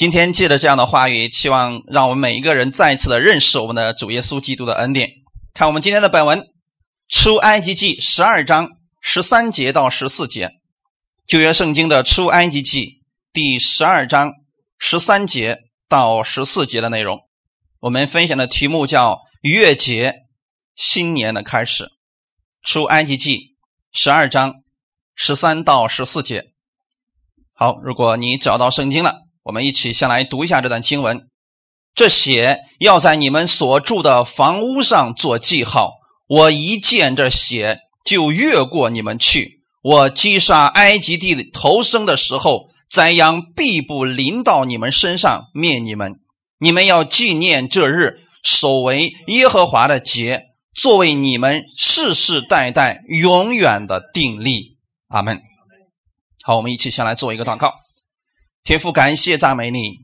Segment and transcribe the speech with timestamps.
[0.00, 5.10] 今天借着这样的话语，期望让我们每一个人再次的认识我们的主耶稣基督的恩典。
[5.52, 6.38] 看我们今天的本文，
[7.06, 8.70] 《出埃及记》十二章
[9.02, 10.52] 十三节到十四节，
[11.26, 12.86] 旧约圣经的《出埃及记》
[13.34, 14.32] 第十二章
[14.78, 17.18] 十三节到十四节的内容。
[17.82, 20.14] 我们分享的题目叫“月节
[20.76, 21.90] 新年的开始”。
[22.64, 23.54] 出埃及记
[23.92, 24.54] 十二章
[25.14, 26.52] 十三到十四节。
[27.54, 31.28] 好，如果你找到圣经了，我们一起先来读一下这段经文。
[31.94, 35.92] 这血要在你们所住的房屋上做记号。
[36.28, 39.62] 我一见这血，就越过你们去。
[39.82, 46.20] 我击杀埃及地头生的时候，灾殃必不临到你们身上，灭你们。
[46.58, 50.42] 你们要纪念这日，守为耶和华的节。
[50.72, 54.76] 作为你们世世代代永远的定力，
[55.08, 55.42] 阿门。
[56.42, 57.74] 好，我们一起先来做一个祷告。
[58.62, 60.00] 天父，感谢赞美你。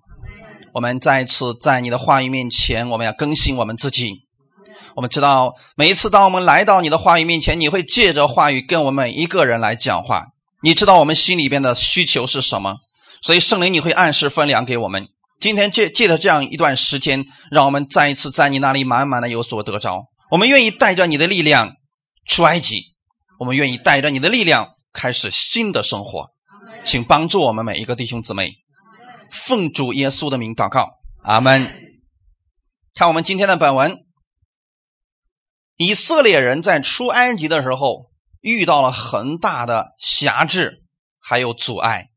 [0.72, 4.22] 我们再一次在你的话语面前，我们要更新我们自己。
[4.94, 10.24] 我们知道，每一次当我们来到你的话语面前，你会借着话语跟我们每一个人来讲话。
[10.62, 12.76] 你知道我们心里边的需求是什么，
[13.20, 15.06] 所以圣灵你会按时分粮给我们。
[15.38, 20.06] 今天借借着这样一段时间，让我们再一次在你那里满满的有所得着。
[20.30, 21.74] 我们愿意带着你的力量
[22.26, 22.94] 出埃及，
[23.38, 26.30] 我们愿意带着你的力量开始新的生活，
[26.84, 28.54] 请帮助我们每一个弟兄姊妹，
[29.30, 31.70] 奉主耶稣的名祷告，阿门。
[32.94, 33.98] 看我们今天的本文，
[35.76, 38.10] 以色列人在出埃及的时候
[38.40, 40.84] 遇到了很大的辖制，
[41.18, 42.08] 还有阻碍，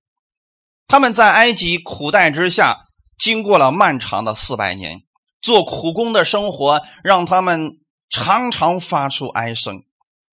[0.88, 2.88] 他们在埃及苦待之下，
[3.18, 5.02] 经过了漫长的四百年，
[5.42, 7.78] 做苦工的生活让他们。
[8.12, 9.84] 常常发出哀声，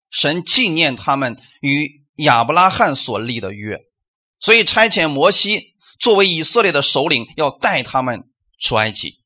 [0.08, 3.78] 神纪念他们与亚伯拉罕所立的约，
[4.41, 8.25] 所以差遣摩西作为以色列的首领，要带他们
[8.59, 9.20] 出埃及，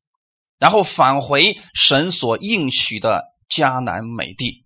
[0.59, 4.65] 然后返回神所应许的迦南美地。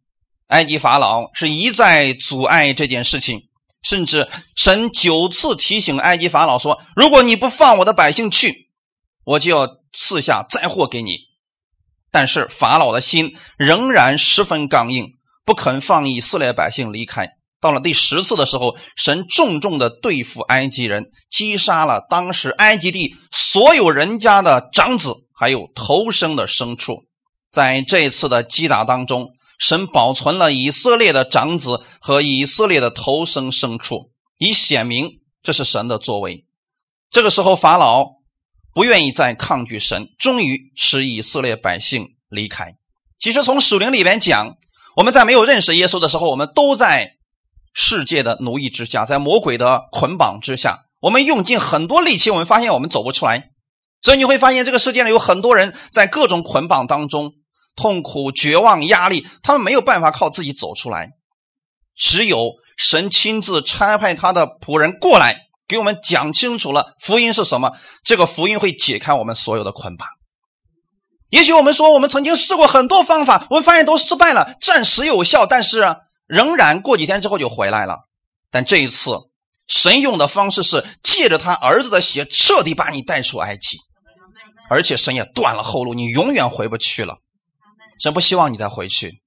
[0.48, 3.48] 埃及法老是一再阻碍这件事情，
[3.82, 8.68] 甚至神九次提醒埃及法老说：“如果你不放我的百姓去，
[9.24, 11.16] 我就要赐下灾祸给你。”
[12.12, 15.14] 但是法老的心仍然十分刚硬，
[15.44, 17.30] 不肯放以色列百姓离开。
[17.64, 27.06] 到了第十次的时候，神重重的对付埃及人，击杀了当时埃及地所有人家的长子，还有头生的牲畜。
[27.50, 36.44] 在这次的击打当中，神保存了以色列的长子和以色列的头生牲畜，以显明这是神的作为。
[37.10, 38.22] 这个时候，法老。
[38.74, 42.74] 不愿意再抗拒神，终于使以色列百姓离开。
[43.20, 44.56] 其实从属灵里边讲，
[44.96, 47.13] 我们在没有认识耶稣的时候，我们都在
[47.74, 50.84] 世界的奴役之下，在魔鬼的捆绑之下。
[51.00, 53.50] 我们用尽很多力气，我们发现我们走不出来。
[54.00, 57.32] 所以你会发现，这个世界上有很多人在各种捆绑当中
[57.76, 61.10] 痛苦、绝望、压力，他们没有办法靠自己走出来。
[61.94, 65.42] 只有神亲自差派他的仆人过来。
[65.66, 67.72] 给我们讲清楚了福音是什么，
[68.04, 70.06] 这个福音会解开我们所有的捆绑。
[71.30, 75.96] 也许我们说我们曾经试过很多方法，我们发现都失败了，暂时有效，但是
[76.26, 78.08] 仍然过几天之后就回来了。
[78.50, 79.18] 但这一次，
[79.66, 83.78] 神用的方式是借着他儿子的血，彻底把你带出埃及，
[84.70, 87.16] 而且神也断了后路，你永远回不去了。
[88.00, 89.20] 神不希望你再回去。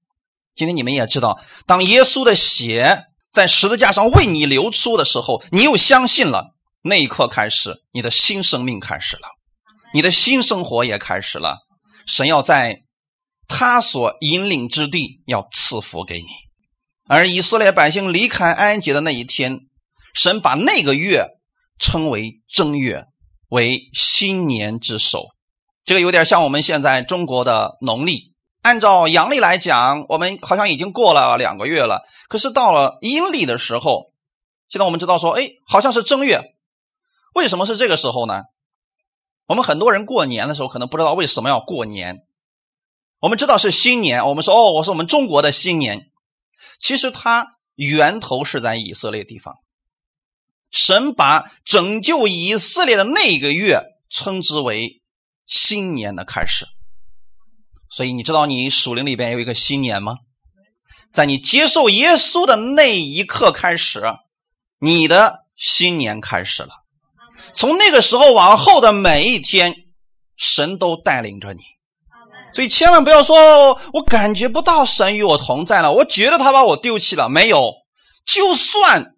[0.56, 3.04] 今天你们也知道，当耶稣的血。
[3.30, 6.56] 在十字架上为你流出的时候，你又相信了。
[6.82, 9.28] 那一刻开始，你的新生命开始了，
[9.94, 11.60] 你的新生活也开始了。
[12.08, 12.82] 神要在
[13.48, 16.28] 他所引领之地要赐福给你。
[17.08, 19.60] 而以色列百姓离开埃及的那一天，
[20.14, 21.26] 神把那个月
[21.80, 23.06] 称为正月，
[23.50, 25.28] 为新年之首。
[25.86, 28.34] 这个有点像我们现在中国的农历。
[28.62, 32.02] 按照阳历来讲，我们好像已经过了两个月了。
[32.28, 34.12] 可是到了阴历的时候，
[34.68, 36.42] 现在我们知道说，哎，好像是正月。
[37.34, 38.42] 为什么是这个时候呢？
[39.46, 42.18] 我们很多人过年的时候可能不知道为什么要过年。
[43.22, 46.07] 我们知道是新年，我们说哦，我是我们中国的新年。
[46.80, 49.56] 其实它源头是在以色列地方，
[50.72, 55.02] 神把拯救以色列的那个月称之为
[55.46, 56.66] 新年的开始。
[57.90, 60.18] 所以你知道你属灵里边有一个新年吗？
[61.14, 64.04] 在你接受耶稣的那一刻开始，
[64.80, 66.70] 你的新年开始了。
[67.56, 69.74] 从那个时候往后的每一天，
[70.36, 71.62] 神都带领着你。
[72.54, 77.30] 所以千万不要说，我感觉不到神与我同在了，我觉得他把我丢弃了。
[77.30, 77.74] 没有，
[78.26, 79.14] 就算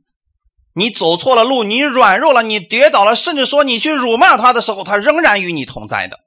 [0.73, 6.17] 你走错了路，你软弱了，你跌倒了，甚至说你去辱骂他的时候，他仍然与你同在的。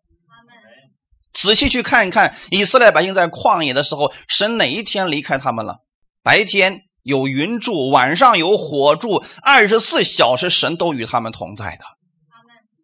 [1.34, 5.78] 仔细去看一看，以色列百姓在旷野的时候，神哪一天离开他们了？
[6.22, 11.84] 白天有云柱，晚上有火柱，二十四小时神都与他们同在的。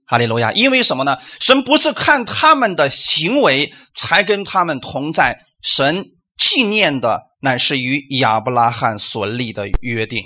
[0.09, 0.51] 哈利路亚！
[0.53, 1.19] 因为什么呢？
[1.39, 6.07] 神不是看他们的行为才跟他们同在，神
[6.39, 10.25] 纪念的乃是与亚伯拉罕所立的约定。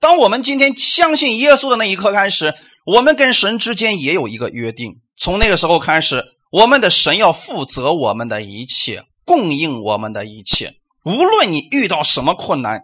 [0.00, 2.54] 当我们今天相信耶稣的那一刻开始，
[2.86, 4.94] 我们跟神之间也有一个约定。
[5.18, 10.72] 从那个时候开始，我们的神要负责我们的一切，供应我们的一切。
[11.04, 12.80] 无论你遇到什么困难，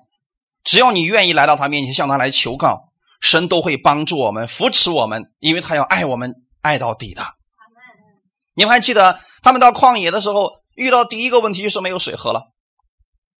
[0.62, 2.90] 只要你愿意来到他面前，向他来求告。
[3.24, 7.24] 神都会帮助我们，扶持我们，因为他要爱我们，爱到底的。
[8.54, 12.52] 你们还记得他们到旷野的时候，遇到第一个问题就是没有水喝了。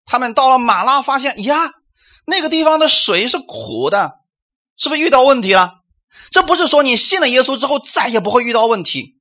[0.07, 1.71] 他们到了马拉，发现呀，
[2.27, 4.21] 那个地方的水是苦的，
[4.79, 5.73] 是不是遇到问题了？
[6.31, 9.17] 这不是说你信了耶稣之后再也不会遇到问题，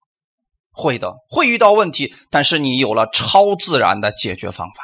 [0.71, 4.83] 会的，会遇到问题，但是你有了超自然的解决方法。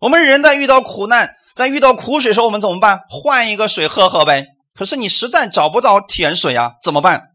[0.00, 3.02] 我们人在遇到苦难，在遇到苦水的时候，我们怎么办？
[3.08, 4.53] 换一个水喝喝呗。
[4.74, 7.30] 可是你实在找不到甜水啊，怎么办？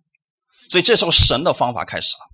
[0.70, 2.30] 所以这时候神的方法开始了，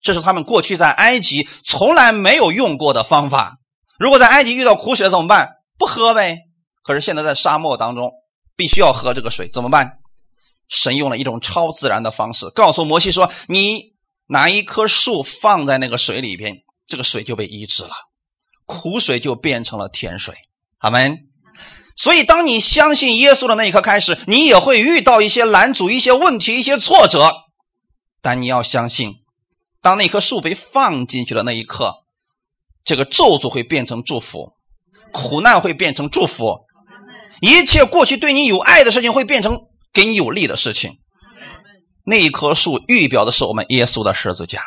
[0.00, 3.58] 这是他们过去在埃及从来没有用过的方法。
[3.98, 5.56] 如果在埃及遇到苦水怎么办？
[5.76, 6.38] 不喝呗。
[6.82, 8.12] 可是现在在沙漠当中，
[8.56, 9.98] 必须要喝这个水，怎么办？
[10.68, 13.94] 神用了一种超自然的方式，告诉摩西说：“你
[14.28, 16.54] 拿一棵树放在那个水里边，
[16.86, 17.90] 这个水就被医治了，
[18.64, 20.34] 苦水就变成了甜水。”
[20.78, 21.25] 阿门。
[21.96, 27.32] 所以，当你相信耶稣的那一刻开始，你也会遇到一些拦阻、一些问题、一些挫折。
[28.20, 29.14] 但你要相信，
[29.80, 31.94] 当那棵树被放进去的那一刻，
[32.84, 34.52] 这个咒诅会变成祝福，
[35.10, 36.58] 苦难会变成祝福，
[37.40, 39.58] 一切过去对你有爱的事情会变成
[39.94, 40.98] 给你有利的事情。
[42.04, 44.62] 那一棵树预表的是我们耶稣的十字架。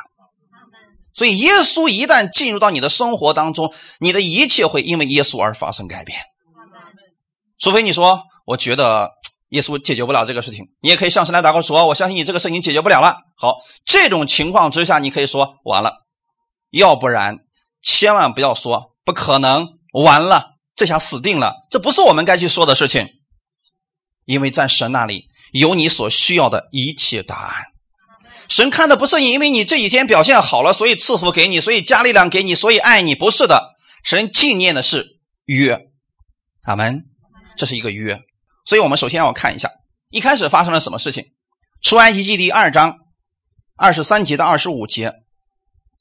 [1.13, 6.17] 所以，耶稣一旦进入到你的生活当中，你的一切会因为耶稣而发生改变。
[7.59, 9.11] 除非你说，我觉得
[9.49, 13.17] 耶稣解决不了这个事情，你也可以向神来祷告说，我相信你这个事情解决不了了。
[13.35, 16.05] 好，这种情况之下，你可以说完了，
[16.71, 17.39] 要不然
[17.81, 21.67] 千万不要说不可能，完了，这下死定了。
[21.71, 23.07] 这不是我们该去说的事情，
[24.25, 27.63] 因为在神那里有你所需要的一切答案。
[28.47, 33.75] 神看的不是因为你这几天表现好了，所以赐福给你，所以加力量给你，所以爱你，不是的。
[34.03, 35.87] 神纪念的是约，
[36.63, 37.08] 阿门。
[37.59, 38.17] 这是一个约，
[38.63, 39.69] 所以我们首先要看一下
[40.11, 41.25] 一开始发生了什么事情。
[41.81, 42.95] 出埃及记第二章
[43.75, 45.11] 二十三节到二十五节，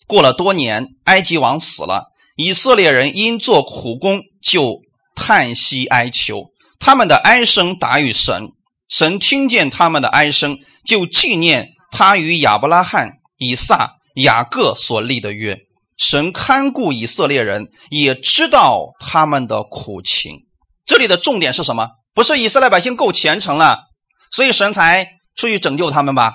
[0.06, 4.82] 过了多年，埃及王死了，以色列人因做苦工就
[5.16, 8.52] 叹息哀求，他们的哀声达于神，
[8.88, 15.58] 神听见他们的哀声，就纪念他与亚伯拉罕、以撒、雅各所立的约。
[15.96, 20.44] 神看顾以色列人，也知道他们的苦情。
[20.88, 21.90] 这里的重点是什么？
[22.14, 23.90] 不是以色列百姓够虔诚了，
[24.30, 25.06] 所以神才
[25.36, 26.32] 出去拯救他们吧？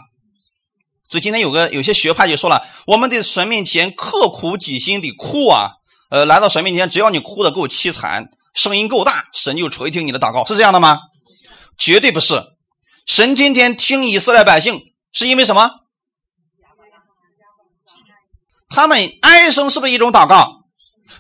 [1.10, 5.72] 所以今天有个有些学派就说了，我们在神面前刻苦己心的哭啊，
[6.12, 11.00] 呃，来到神面前，只要你哭的够凄惨，声音够大，神就垂听你的祷告，是这样的吗？
[11.76, 12.44] 绝对不是。
[13.08, 14.80] 神今天听以色列百姓
[15.12, 15.72] 是因为什么？
[18.70, 20.64] 他们哀声是不是一种祷告？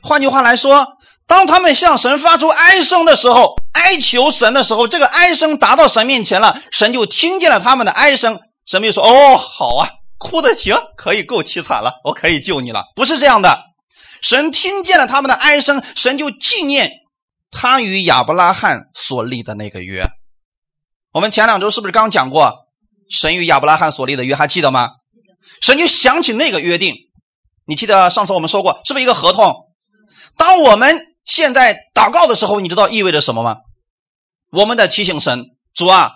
[0.03, 0.87] 换句话来说。
[1.27, 8.39] 当他们向神发出哀声的时候，哀求神的时候，这个哀声达到神面前了，神就听见了他们的哀声。
[8.65, 13.57] 神就说：“哦，好啊，哭的行，可以够凄惨了，我可以救你了。”不是这样的，
[14.21, 16.91] 神听见了他们的哀声，神就纪念
[17.51, 20.07] 他与亚伯拉罕所立的那个约。
[21.13, 22.53] 我们前两周是不是刚讲过
[23.09, 24.35] 神与亚伯拉罕所立的约？
[24.35, 24.89] 还记得吗？
[25.61, 26.95] 神就想起那个约定。
[27.65, 29.53] 你记得上次我们说过，是不是一个合同？
[30.37, 33.57] 当我们现在祷告的时候，你知道意味着什么吗？
[34.51, 36.11] 我们在提醒神主啊，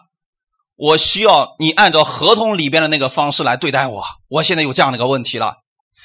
[0.76, 4.04] 我需要你按照合同里边的那个方式来对待我。
[4.28, 5.56] 我现在有这样的一个问题了，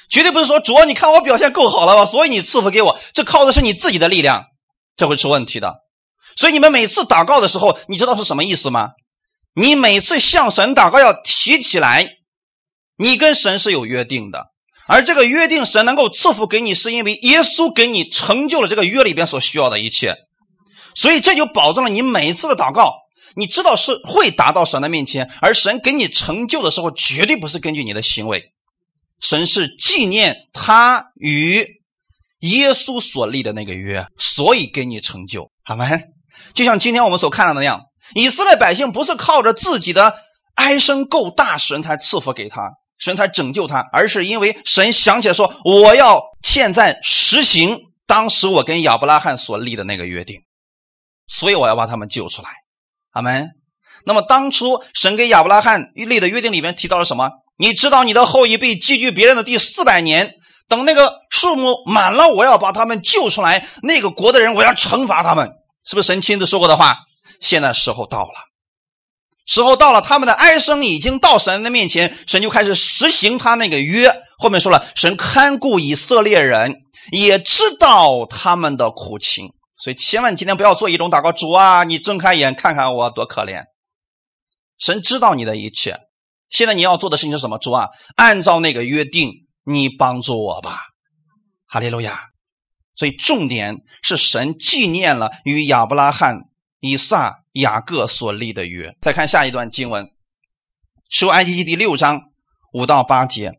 [0.09, 2.97] 绝对不是说主啊，你看我表现够好了吧，所以你赐福给我。
[3.13, 4.45] 这靠的是你自己的力量，
[4.95, 5.75] 这会出问题的。
[6.35, 8.89] 所以你们每次祷告的时候，你知道是什么意思吗？
[9.53, 12.09] 你每次向神祷告要提起来，
[12.97, 14.52] 你跟神是有约定的。
[14.93, 20.15] 而这个约定，神能够赐福给你，是因为耶稣给你成就了这个约里边所需要的一切，
[20.93, 22.93] 所以这就保证了你每一次的祷告，
[23.35, 25.31] 你知道是会达到神的面前。
[25.41, 28.51] 而神给你成就的时候，绝对不是根据你的行为，
[29.19, 31.65] 神是纪念他与
[32.41, 35.49] 耶稣所立的那个约，所以给你成就。
[35.63, 35.89] 好吗？
[36.53, 37.81] 就像今天我们所看到的那样，
[38.13, 40.13] 以色列百姓不是靠着自己的
[40.53, 42.69] 哀声够大，神才赐福给他，
[42.99, 50.41] 神才拯救他，而是因为神想起来说：“我要现在实行当时我跟亚伯拉罕所立的那个约定，
[51.27, 52.49] 所以我要把他们救出来。”
[53.11, 53.49] 阿门。
[54.05, 57.29] 那么当初神给亚伯拉罕立的约定里面提到了什么？
[57.57, 60.33] 你知道你的后裔被寄居别人的第四百年，
[60.67, 63.67] 等那个数目满了，我要把他们救出来。
[63.83, 65.49] 那个国的人，我要惩罚他们，
[65.85, 66.95] 是不是神亲自说过的话？
[67.39, 68.33] 现在时候到了，
[69.45, 74.13] 时候到了，他们的哀声已经到神的面前，神就开始实行他那个约。
[74.37, 76.73] 后面说了，神看顾以色列人，
[77.11, 83.63] 也知道他们的苦情，所以千万今天不要做一种祷告：主啊，你睁开眼看看我多可怜。
[84.79, 85.97] 神知道你的一切。
[86.49, 87.57] 现在你要做的事情是什么？
[87.57, 89.31] 主啊，按照那个约定，
[89.65, 90.79] 你帮助我吧，
[91.67, 92.19] 哈利路亚。
[92.95, 96.41] 所以重点是神纪念了与亚伯拉罕、
[96.79, 98.95] 以撒、雅各所立的约。
[99.01, 100.09] 再看下一段经文，
[101.09, 102.21] 出埃及记第六章
[102.73, 103.53] 五到八节，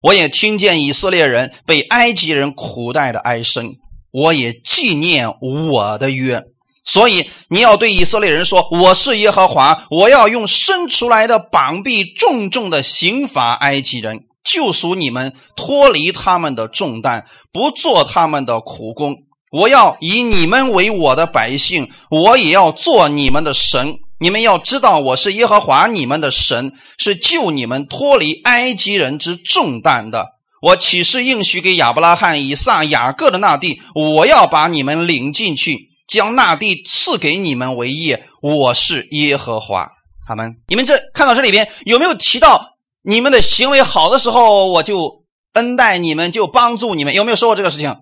[0.00, 3.74] 我也听见以色列人被埃及人苦待的哀声，
[4.10, 6.42] 我也纪念我的约。
[6.84, 19.14] 所以你要对以色列人说：“我是耶和华，我要用伸出来的膀臂重重的刑罚埃及人，救赎你们脱离他们的重担，不做他们的苦工。
[19.52, 23.98] 我要以你们为我的百姓，我也要做你们的神。
[24.18, 30.26] 你们要知道，我是耶和华你们的神，是救你们脱离埃及人之重担的。
[30.62, 33.82] 我岂是应许给亚伯拉罕、以撒、雅各的那地？
[33.94, 39.88] 我要把你们领进去。”将那地赐给你们为业，我是耶和华。
[40.26, 47.14] 他们，你们这看到这里边有没有提到你们的行为好的时候，我就恩待你们，就帮助你们？
[47.14, 47.96] 有没有说过这个事情？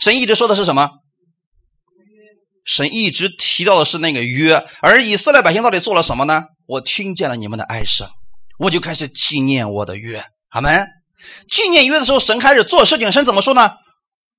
[0.00, 0.90] 神一直说的是什么？
[2.64, 4.64] 神一直提到的是那个约。
[4.80, 6.44] 而以色列百姓到底做了什么呢？
[6.66, 8.08] 我听见了你们的哀声，
[8.58, 10.24] 我就开始纪念我的约。
[10.50, 10.86] 他们
[11.48, 13.10] 纪念约的时候，神开始做事情。
[13.12, 13.70] 神怎么说呢？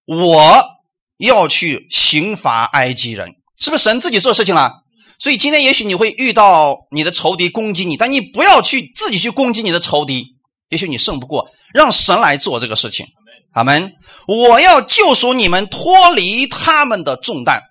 [0.05, 0.77] 我。
[1.19, 3.27] 要去刑罚埃及人，
[3.59, 4.83] 是不是神自己做事情了？
[5.17, 10.35] 所以今天也许你会遇到你的仇敌攻击你，但你不要去自己去攻击你的仇敌。
[10.69, 13.07] 也许你胜不过，让神来做这个事情。
[13.51, 13.93] 阿门。
[14.27, 17.61] 我要救赎你们，脱离他们的重担。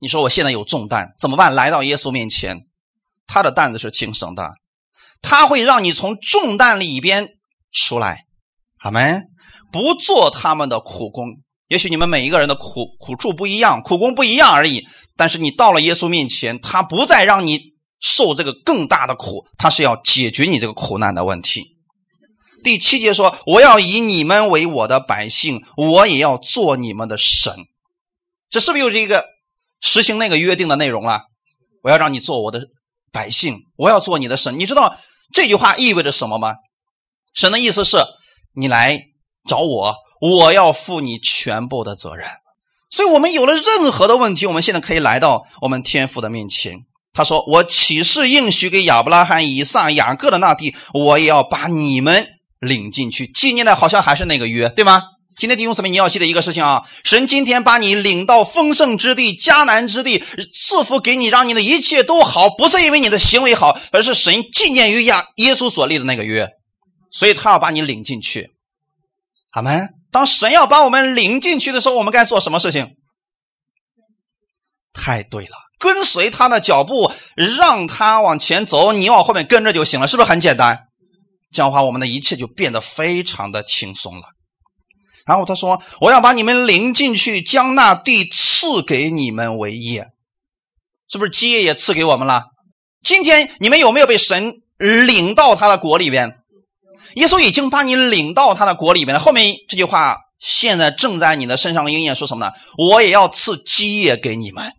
[0.00, 1.54] 你说我现在有重担怎么办？
[1.54, 2.66] 来到耶稣面前，
[3.26, 4.54] 他的担子是轻省的，
[5.22, 7.28] 他会让你从重担里边
[7.72, 8.24] 出来。
[8.78, 9.28] 阿门。
[9.72, 11.26] 不做他们的苦工。
[11.68, 14.86] 也许你们每一个人的苦苦处不一样，苦工不一样而已。
[15.16, 17.60] 但是你到了耶稣面前，他不再让你
[18.00, 21.75] 受这个更大的苦，他是要解决你这个苦难的问题。
[22.66, 27.54] 第七节说：“我要以你们为我的百姓，我也要做你们的神。”
[28.50, 29.24] 这是不是又是一个
[29.80, 31.20] 实行那个约定的内容了？
[31.84, 32.66] 我要让你做我的
[33.12, 34.58] 百姓，我要做你的神。
[34.58, 34.98] 你知道
[35.32, 36.54] 这句话意味着什么吗？
[37.34, 37.98] 神的意思是
[38.52, 39.00] 你来
[39.48, 39.94] 找我。
[40.20, 42.28] 我要负你全部的责任，
[42.90, 46.80] 所以，我们有了任何的问题，我们现在可以来到我们天父的面前。
[47.12, 52.26] 他说：“我岂是应许给亚伯拉罕、以撒、雅各的那地，我也要把你们
[52.60, 55.02] 领进去。”纪念的好像还是那个约，对吗？
[55.38, 66.48] 今天弟兄姊妹，你要记得一个事情啊，神今天把你领到丰盛之地、迦南之地，赐福给你，让你的一切都好，不是因为你的行为好，而是神纪念于亚耶稣所立的那个约，
[67.10, 68.52] 所以他要把你领进去。
[69.50, 69.90] 阿门。
[70.10, 72.96] 当神要把我们领进去的时候，我们该做什么事情？
[74.94, 77.12] 太对了，跟随他的脚步，
[77.58, 80.86] 让他往前走，你往后面跟着就行了，是不是很简单？
[81.56, 84.28] 这样的话，我们的一切就变得非常的轻松了。
[85.26, 90.08] 然后他说：“我要把你们领进去，将那地赐给你们为业，
[91.10, 92.42] 是不是基业也赐给我们了？
[93.02, 96.36] 今天你们有没有被神领到他的国里边？”
[97.16, 99.18] 耶稣已经把你领到他的国里面了。
[99.18, 102.52] 后面这句话现在正在你的身上应验，说什么呢？
[102.76, 104.70] 我也要赐基业给你们。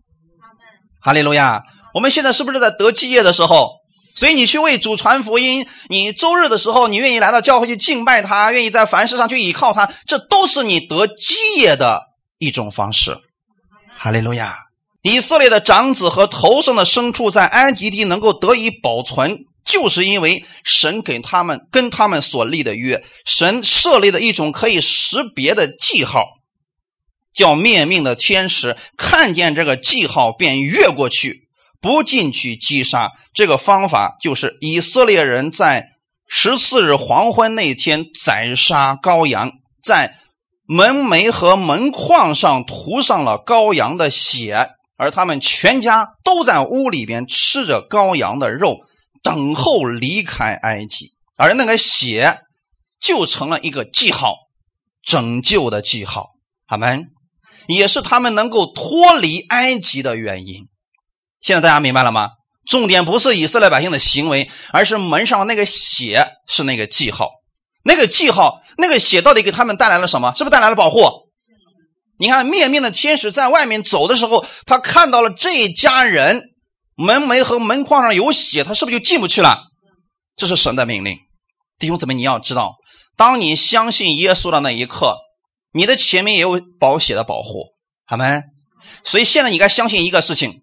[1.01, 1.63] 哈利路亚！
[1.93, 3.76] 我们现在是不是在得基业的时候？
[4.17, 12.01] 所以你去为主传福音，你周日的时候，你愿意来到教会去敬拜他，愿意在凡事上去依靠他，这都是你得基业的
[12.39, 13.15] 一种方式。
[13.95, 14.57] 哈利路亚！
[15.03, 19.38] 以色列的长子和头上的牲畜在安吉地能够得以保存。
[19.63, 26.24] 就是因为神给他们跟他们所立的约，神设立的一种可以识别的记号，
[27.33, 31.47] 叫灭命的天使看见这个记号便越过去，
[31.81, 33.12] 不进去击杀。
[33.34, 35.89] 这个方法就是以色列人在
[36.27, 39.51] 十四日黄昏那天宰杀羔羊，
[39.84, 40.17] 在
[40.65, 48.77] 门楣和门框上涂上了羔羊的血，而他们全家都在屋里边吃着羔羊的肉，
[49.24, 51.13] 等候离开埃及。
[51.38, 52.39] 而那个血
[53.00, 54.34] 就成了一个记号，
[55.03, 56.31] 拯救的记号。
[56.65, 57.05] 阿门，
[57.67, 60.67] 也是他们能够脱离埃及的原因。
[61.39, 62.29] 现在大家明白了吗？
[62.65, 67.29] 重点不是以色列百姓的行为，而是门上那个血是那个记号。
[67.84, 70.34] 那个记号，那个血到底给他们带来了什么？
[70.36, 71.00] 是不是带来了保护？
[72.20, 76.41] 你看，灭命的天使在外面走的时候，他看到了这家人
[76.96, 79.60] 门楣和门框上有血，他是不是就进不去了？
[80.36, 81.17] 这是神的命令。
[81.79, 82.75] 弟兄姊妹，你要知道，
[83.15, 85.15] 当你相信耶稣的那一刻，
[85.72, 87.67] 你的前面也有保险的保护，
[88.06, 88.41] 好吗？
[89.03, 90.62] 所以现在你该相信一个事情：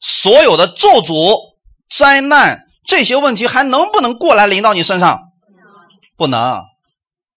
[0.00, 1.54] 所有的咒诅、
[1.88, 5.18] 灾难这些问题还能不能过来临到你身上？
[6.16, 6.62] 不能，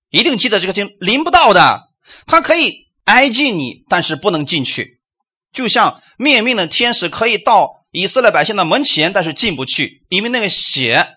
[0.10, 1.90] 一定记得这个经，临不到的。
[2.26, 5.00] 他可以挨近你，但是不能进去。
[5.52, 11.08] 就像灭命的天使可以到以色列百姓的门前，但是进不去，因为那个血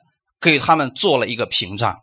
[0.40, 1.98] 给他们做了一个屏障。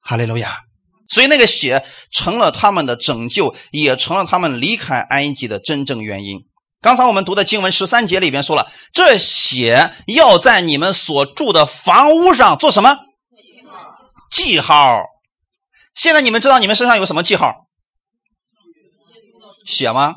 [0.00, 0.60] 哈利路亚！
[1.08, 6.40] 所以那个血成了他们的拯救，也成了他们离开埃及的真正原因。
[6.86, 12.96] 刚才我们读的经文十三节里边说了，这血要在你们所住的房屋上做什么？
[14.30, 15.00] 记号。
[15.96, 17.66] 现在你们知道你们身上有什么记号？
[19.64, 20.14] 血吗？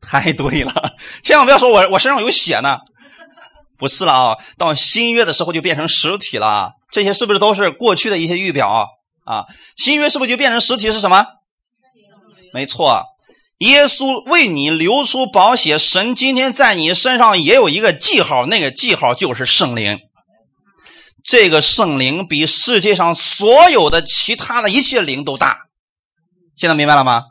[0.00, 2.78] 太对了，千万不要说我我身上有血呢。
[3.76, 6.70] 不是了啊，到新约的时候就变成实体了。
[6.90, 8.88] 这些是不是都是过去的一些预表
[9.26, 9.44] 啊？
[9.76, 11.26] 新约是不是就变成实体是什么？
[12.54, 13.04] 没错，
[13.58, 19.98] 耶稣为你流出宝血，神今天在你身上也有一个记号，那个记号就是圣灵。
[21.24, 25.58] 这个圣灵比世界上所有的其他的一切灵都大。
[26.56, 27.24] 现在明白了吗？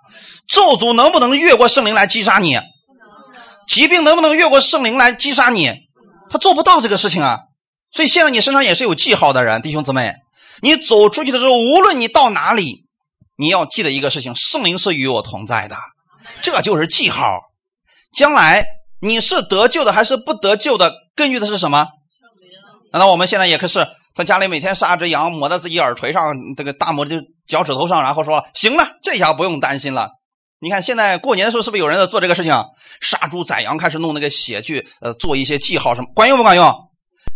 [0.48, 2.60] 咒诅能不能越过圣灵来击杀你？
[3.68, 5.74] 疾病能不能越过圣灵来击杀你？
[6.30, 7.40] 他做不到这个事情啊。
[7.92, 10.14] 所以现在你身上也是有记号的人，弟兄姊妹，
[10.62, 12.84] 你走出去的时候，无论你到哪里，
[13.38, 15.78] 你要记得一个事情：圣灵是与我同在的，
[16.42, 17.40] 这就是记号。
[18.14, 18.66] 将来
[19.02, 21.88] 你是得救的还是不得救的，根据的是什么？
[22.92, 23.86] 难道我们现在也可是
[24.16, 30.10] 在家里每天杀只羊，抹在自己耳垂上，这个大拇指、脚趾头上，然后说行了，这下不用担心了。
[30.60, 32.54] 你看现在过年的时候，是不是有人在做这个事情？
[33.02, 36.74] 杀猪宰羊，开始弄那个血去，呃，做一些记号什么，管用不管用？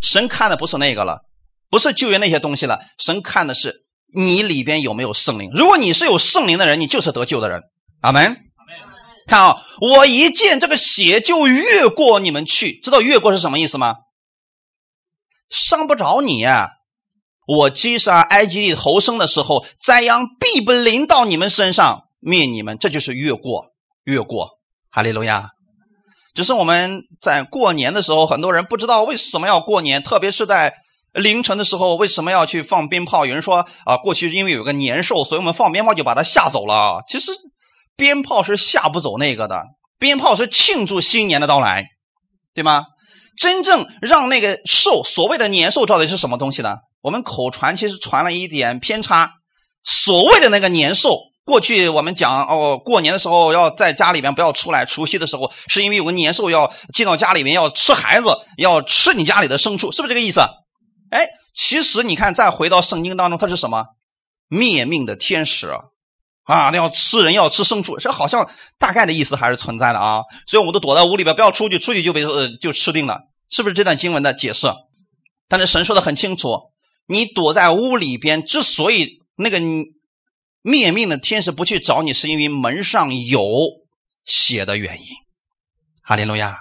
[0.02, 1.20] 神看的不是那个了，
[1.70, 3.84] 不是救援那些东西了，神看的是
[4.16, 5.52] 你里边有没有圣灵。
[5.54, 7.62] 如果你是有圣灵的人，你就是得救的人。
[8.02, 8.36] 阿门。
[9.32, 13.96] 看啊，我一见这个血就越过你们去，知道越过是什么意思吗？
[15.50, 16.46] 伤不着你，
[17.48, 22.78] 我击杀埃及地头生的时候，灾殃必不临到你们身上，灭你们。
[22.78, 23.67] 这就是越过，
[24.04, 24.50] 越过。
[24.89, 25.52] 哈利路亚。
[26.34, 30.74] 只是我们在过年的时候，很多人不知道为什么要过年，特别是在
[31.13, 33.26] 凌晨的时候，为什么要去放鞭炮？
[33.26, 37.02] 有人说啊，过去因为有个年兽，所以我们放鞭炮就把它吓走了。
[37.08, 37.32] 其实
[38.02, 39.62] 鞭炮是吓不走那个的，
[40.00, 41.86] 鞭炮是庆祝新年的到来，
[42.56, 42.86] 对吗？
[43.38, 46.78] 真正让那个兽，所谓的年兽，到底是什么东西呢？
[47.04, 49.34] 我们口传其实传了一点偏差。
[49.84, 60.40] 所谓的那个年兽，过去我们讲哦，过年的时候要在家里面不要出来，除夕的时候是因为有个年兽要进到家里面要吃孩子，要吃你家里的牲畜，是不是这个意思？
[61.12, 63.86] 哎，其实你看，再回到圣经当中，它是什么？
[64.48, 65.72] 灭命的天使，
[66.44, 68.50] 啊那要吃人，要吃牲畜，这好像
[68.80, 70.22] 大概的意思还是存在的啊。
[70.48, 73.20] 所以我们都躲在屋里边，不要出去，出去就被呃就吃定了。
[73.50, 74.68] 是不是这段经文的解释？
[75.48, 76.58] 但是神说的很清楚，
[77.08, 79.60] 你躲在屋里边，之所以那个
[80.62, 83.44] 灭命的天使不去找你，是因为门上有
[84.26, 85.06] 血的原因。
[86.04, 86.58] 哈利路亚！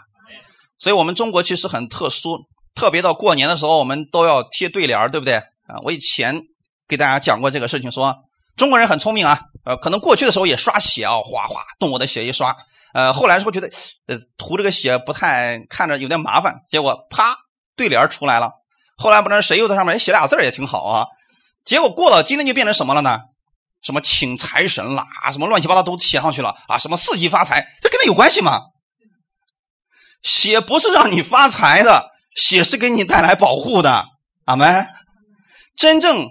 [0.78, 2.38] 所以我们中国其实很特殊，
[2.74, 5.34] 特别到过年的时候，我们都要贴对联对不对？
[5.36, 6.40] 啊，我以前
[6.88, 8.14] 给大家讲过这个事情，说
[8.56, 12.56] 中国人很聪明啊，呃，可能过去的时候也刷血啊，哗哗动我的血一刷。
[12.92, 13.68] 呃，后来时候觉得，
[14.06, 17.36] 呃，涂这个血不太看着有点麻烦，结果啪
[17.76, 18.50] 对联出来了。
[18.96, 21.06] 后来不知道谁又在上面写俩字也挺好啊。
[21.64, 23.18] 结果过了今天就变成什么了呢？
[23.82, 28.60] 什么请财神啦，什么乱七八糟都写上去了啊，什么四季发财，这跟他有关系吗？
[30.22, 34.04] 血不是让你发财的，血是给你带来保护的。
[34.44, 34.86] 阿门。
[35.76, 36.26] 真正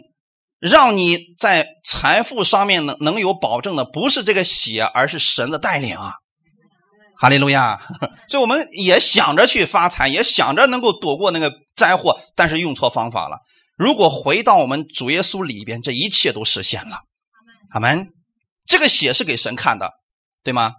[0.60, 6.14] 让你在财富上面能能有保证的，不是这个血，而是神的带领啊。
[7.18, 7.82] 哈利路亚！
[8.30, 13.40] 所以我们也想着去发财，也想着能够躲过那个灾祸，但是用错方法了。
[13.78, 17.00] 如果回到我们主耶稣里边，这一切都实现了。
[17.72, 18.08] 阿门。
[18.66, 19.92] 这个血是给神看的，
[20.44, 20.74] 对吗？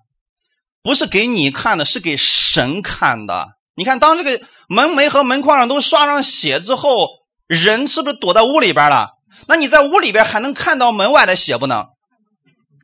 [0.83, 3.49] 不是给你看的，是给神看的。
[3.75, 7.07] 你看，当这个门楣和门框上都刷上血之后，
[7.47, 9.09] 人是不是躲在屋里边了？
[9.47, 11.87] 那你在屋里边还能看到门外的血不能？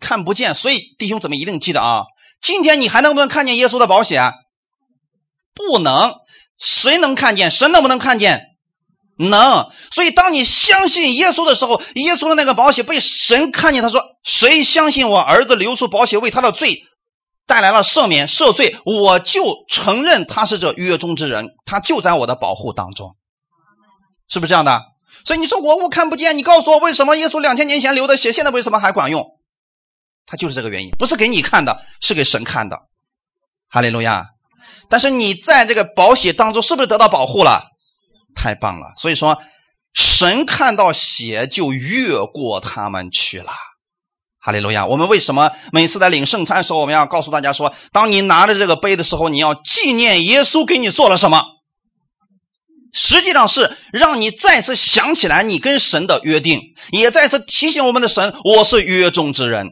[0.01, 0.55] 看不见。
[0.55, 2.03] 所以弟兄姊妹一定记得啊，
[2.43, 4.33] 今天你还能不能看见耶稣的宝血？
[5.55, 6.15] 不能。
[6.59, 7.51] 谁能看见？
[7.51, 8.57] 神能不能看见？
[9.19, 9.71] 能。
[9.91, 16.83] 所以当你相信耶稣的时候，耶稣的那个宝血被神看见，他说：“谁相信我儿子流出宝血为他的罪？”
[17.47, 23.17] 带来了赦免赦罪，我就承认他是这约中之人，他就在我的保护当中，
[24.29, 24.83] 是不是这样的？
[25.27, 29.27] 所以你说我我看不见，你告诉我为什么耶稣两千年前流的血现在为什么还管用？
[30.25, 32.79] 他就是这个原因，不是给你看的，是给神看的。
[33.69, 34.25] 哈利路亚！
[34.89, 37.65] 但是你在这个保险当中是不是得到保护了？
[38.37, 38.93] 太棒了！
[38.97, 39.37] 所以说，
[39.95, 43.51] 神看到血就越过他们去了。
[44.39, 44.87] 哈利路亚！
[44.87, 51.56] 我们为什么每次在领圣餐的时候，我们要告诉大家说：当你拿着这个杯的时候，你要纪念耶稣给你做了什么？
[52.97, 59.69] 实际上是让你再次想起来你跟神的约定，也再次提醒我们的神：我是约中之人。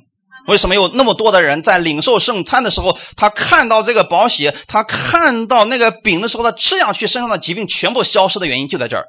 [0.47, 9.05] 为什么有那么多的人在领受圣餐的时候，他看到这个宝血，他看到那个饼的时候，他吃下去身上的疾病全部消失的原因就在这儿。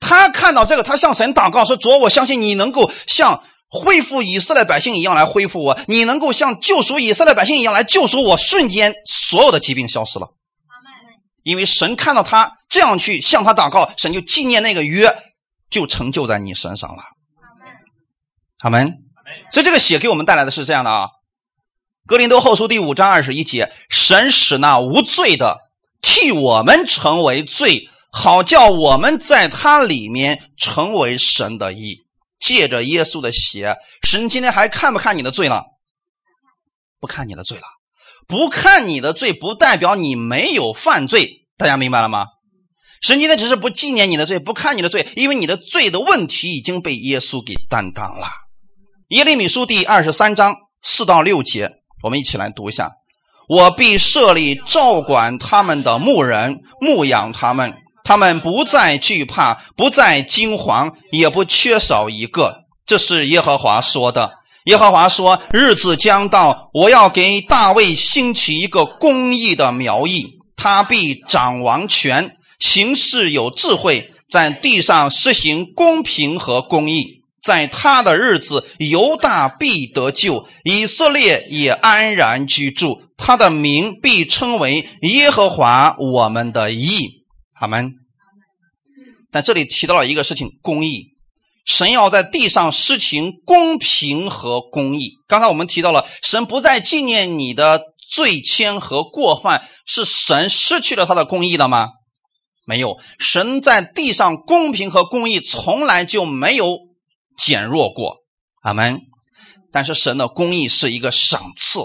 [0.00, 3.42] 他看到这个，他向神祷告说：“主，我相信你能够像。”
[3.74, 10.26] 恢复以色列百姓一样来恢复我，你能够像救赎以色列百姓一样来救赎我，瞬间所有的疾病消失了。
[11.42, 15.12] 因为神看到他这样去向他祷告，神就纪念那个约，
[15.70, 17.02] 就成就在你身上了。
[18.60, 18.98] 阿门。
[19.50, 21.06] 所以这个血给我们带来的是这样的啊，
[22.06, 25.58] 《格林多后书》第五章二十一节，神使那无罪的
[26.00, 31.98] 替我们成为罪，好叫我们在他里面成为神的义。
[32.38, 35.64] 借着耶稣的血，神今天还看不看你的罪了？
[37.00, 37.64] 不看你的罪了，
[38.32, 41.44] 不看你的罪，不代表你没有犯罪。
[41.58, 42.24] 大家明白了吗？
[43.02, 48.28] 神今天只是不纪念你的罪，不看你的罪，因为你的罪的问题已经被耶稣给担当了。
[49.08, 52.92] 耶利米书第二十三章四到六节，我们一起来读一下：
[53.50, 57.74] 我必设立照管他们的牧人，牧养他们。
[58.02, 62.62] 他们不再惧怕，不再惊惶，也不缺少一个。
[62.86, 64.32] 这是耶和华说的。
[64.66, 77.22] 耶和华说：“日子将到，我要给大卫兴起一个公义的苗裔，他必掌王权，行事有智慧，在地上施行公平和公义。
[77.42, 83.02] 在他的日子，犹大必得救，以色列也安然居住。
[83.16, 87.24] 他的名必称为耶和华我们的义。”
[87.58, 87.94] 他们
[89.28, 91.11] 在这里提到了一个事情：公义。
[91.64, 95.12] 神要在地上施行公平和公义。
[95.28, 101.88] 刚才我们提到了，神不再纪念你的罪愆和过犯，是神失去了他的公义了吗？
[102.64, 106.78] 没有，神在地上公平和公义从来就没有
[107.36, 108.18] 减弱过。
[108.62, 109.00] 阿门。
[109.72, 111.80] 但是神的公义是一个赏赐，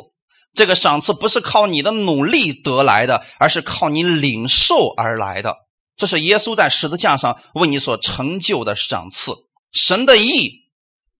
[0.53, 5.55] 这个赏赐不是靠你的努力得来的，而是靠你领受而来的。
[5.95, 9.33] 这是耶稣在十字架上为你所成就的赏赐。
[9.71, 10.63] 神的义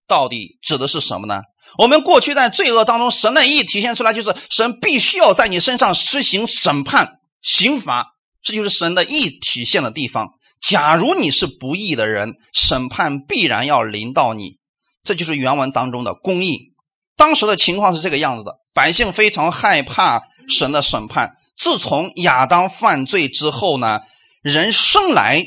[0.06, 1.42] 到底指的是什么呢？
[1.78, 10.28] 我们过去在罪恶当中，神的义体现出来就是神必须要在你身上施行审判、刑罚，这就是神的义体现的地方。
[10.60, 14.56] 假如你是不义的人，审判必然要临到你，
[15.04, 16.72] 这就是原文当中的公义。
[17.16, 21.36] 当时的情况是这个样子的：百姓非常害怕神的审判。
[21.56, 24.00] 自从亚当犯罪之后呢？
[24.40, 25.44] 人生来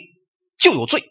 [0.59, 1.01] 就有罪，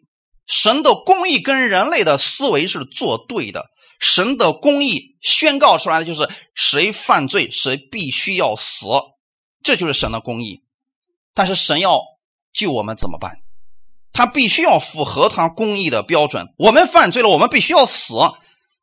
[0.50, 3.70] 神的公义跟人类的思维是作对的。
[4.00, 8.86] 神的公义宣告出来的就是：谁犯罪，谁必须要死，
[9.62, 10.62] 这就是神的公义。
[11.34, 12.00] 但是神要
[12.52, 13.36] 救我们怎么办？
[14.12, 16.46] 他必须要符合他公义的标准。
[16.58, 18.14] 我们犯罪了，我们必须要死。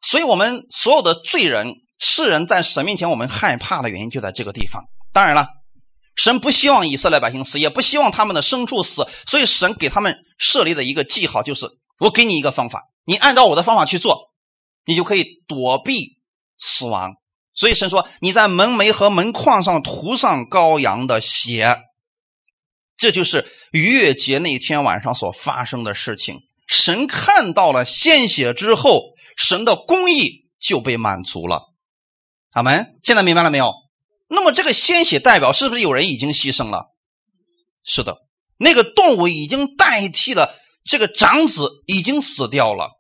[0.02, 4.86] 所以，我们所有的罪人、世人，在神面前，我们害怕的原因就在这个地方。
[5.12, 5.57] 当然了。
[6.18, 11.68] 神不希望以色列百姓死，也不希望他们的牲畜死，所以神给他们设立的一个记号就是：
[12.00, 14.32] 我给你一个方法，你按照我的方法去做，
[14.86, 16.18] 你就可以躲避
[16.58, 17.14] 死亡。
[17.54, 21.78] 所以神说：你在门楣和门框上涂上羔羊的血，
[22.98, 26.40] 这就是逾越节那天晚上所发生的事情。
[26.68, 31.74] 神看到了鲜血之后，神的公义就被满足了。
[32.54, 32.98] 阿门。
[33.04, 33.72] 现在明白了没有？
[34.28, 36.88] 那么这个鲜血代表是不是有人已经牺牲了？
[37.86, 38.18] 是的，
[38.58, 42.92] 那个动物已经代替了这个长子，已经死掉了。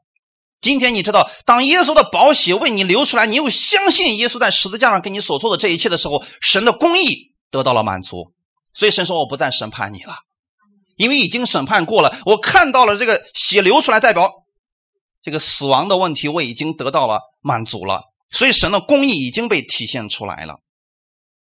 [0.61, 8.33] 今天你知道，当耶稣的宝血为你流出来，你又相信耶稣在十字架上给你所做的这一切的时候，神的公义得到了满足。
[8.73, 10.15] 所以神说：“我不再审判你了，
[10.97, 12.17] 因为已经审判过了。
[12.25, 14.29] 我看到了这个血流出来，代表
[15.21, 18.03] 这个死亡的问题我已经得到了满足了。
[18.29, 20.55] 所以神的公义已经被体现出来了。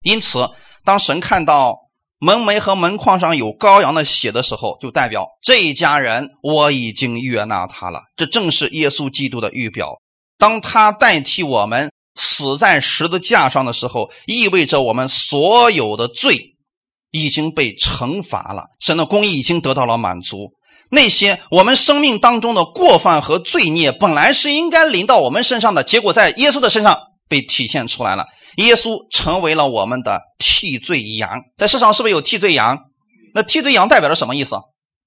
[0.05, 0.49] 因此，
[0.85, 1.81] 当神看到。”
[2.17, 7.99] 门楣和门框上有羔羊的血的时候，就代表这一家人我已经悦纳他了。
[8.15, 9.89] 这正是耶稣基督的预表。
[10.39, 16.55] 当他代替我们死在十字架上的时候，意味着我们所有的罪
[17.11, 20.53] 已经被惩罚了，神的公义已经得到了满足。
[20.91, 28.25] 那些我们生命当中的过犯和罪孽，本来是应该临到我们身上的，结果在耶稣的身上被体现出来了。
[28.57, 32.77] 耶稣成为了我们的替罪羊，在世上是不是有替罪羊？
[33.33, 34.55] 那替罪羊代表着什么意思？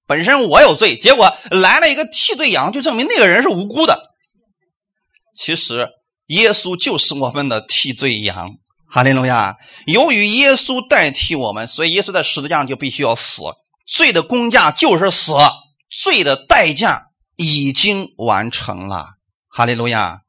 [0.06, 4.14] 本身我有罪，结果来了一个替罪羊，就证明那个人是无辜的。
[5.34, 5.88] 其实
[6.26, 8.56] 耶稣就是我们的替罪羊，
[8.86, 9.56] 哈利路亚！
[9.86, 13.42] 由于耶稣代替我们，所以耶稣在十字架上就必须要死。
[13.86, 15.32] 罪的工价就是死，
[15.90, 17.06] 罪的代价
[17.36, 19.12] 已经完成了，
[19.48, 20.20] 哈利路亚！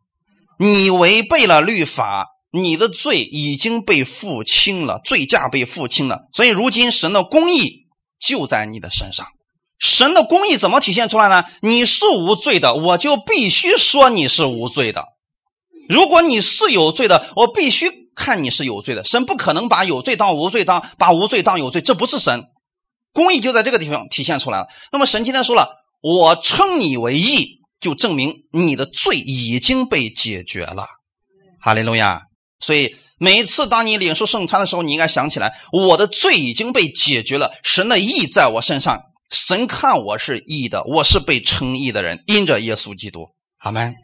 [0.57, 2.27] 你违背了律法。
[2.51, 7.85] 你的罪已经被付清了，罪价被付清了，所以如今神的公义
[8.19, 9.27] 就在你的身上。
[9.77, 11.43] 神的公义怎么体现出来呢？
[11.61, 15.03] 你是无罪的，我就必须说你是无罪的；
[15.87, 19.03] 如果你是有罪的，我必须看你是有罪的。
[19.03, 22.43] 神不可能把有罪当无罪当，把无罪当有罪，这不是神。
[23.13, 24.67] 公义就在这个地方体现出来了。
[24.91, 25.69] 那么神今天说了，
[26.01, 30.87] 我称你为义，就证明你的罪已经被解决了。
[31.61, 32.23] 哈利路亚。
[32.59, 43.95] 所以每一次当你领受圣餐的时候，你应该想起来，我的罪已经被解决了，神的义在我身上，神看我是义的，我是被称义的人，因着耶稣基督，阿门。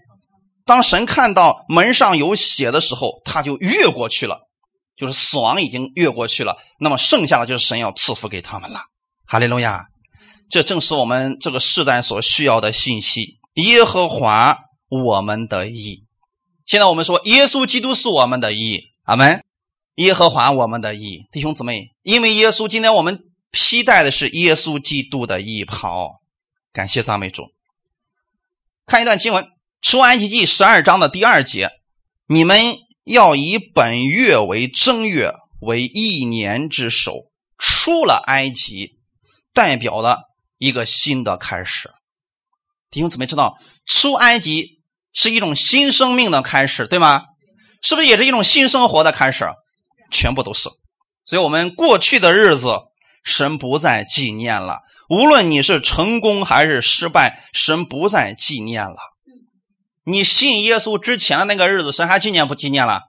[0.66, 4.48] 当神看到门上有血的时候，他就越过去了，
[4.98, 8.80] 就是死亡已经越过去了，那么剩下的就是神要赐福给他们了。
[9.28, 9.86] 哈利路亚！
[10.50, 13.40] 这正是我们这个世代所需要的信息。
[13.56, 14.58] 耶和华
[14.90, 16.05] 我们的义。
[16.66, 19.44] 现在我们说，耶稣基督是我们的义，阿门。
[19.96, 26.22] 耶和华我们的义，弟兄姊妹，因为耶稣，今天我们披戴的是耶稣基督的义袍，
[26.74, 27.54] 感谢赞美主。
[28.86, 29.48] 看一段经文，
[29.80, 31.70] 出埃及记十二章的第二节：
[32.28, 32.58] 你们
[33.04, 37.32] 要以本月为正月，为一年之首。
[37.58, 38.98] 出了埃及，
[39.54, 40.24] 代表了
[40.58, 41.94] 一个新的开始。
[42.90, 44.75] 弟兄姊妹知道，出埃及。
[45.16, 47.24] 是一种新生命的开始，对吗？
[47.82, 49.46] 是不是也是一种新生活的开始？
[50.12, 50.70] 全部都是。
[51.26, 52.82] 所以，我们过去的日子，
[53.24, 54.82] 神不再纪念了。
[55.10, 58.98] 无论你是成功还是失败，神不再纪念了。
[60.04, 63.02] 你信耶稣之前的那个日子，神还纪念不纪念了？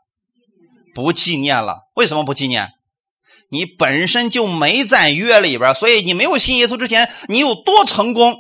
[0.94, 1.88] 不纪念了。
[1.94, 2.70] 为什么不纪念？
[3.50, 8.36] 你本身就没在约里边，所以你没有信耶稣之前，你有多成功，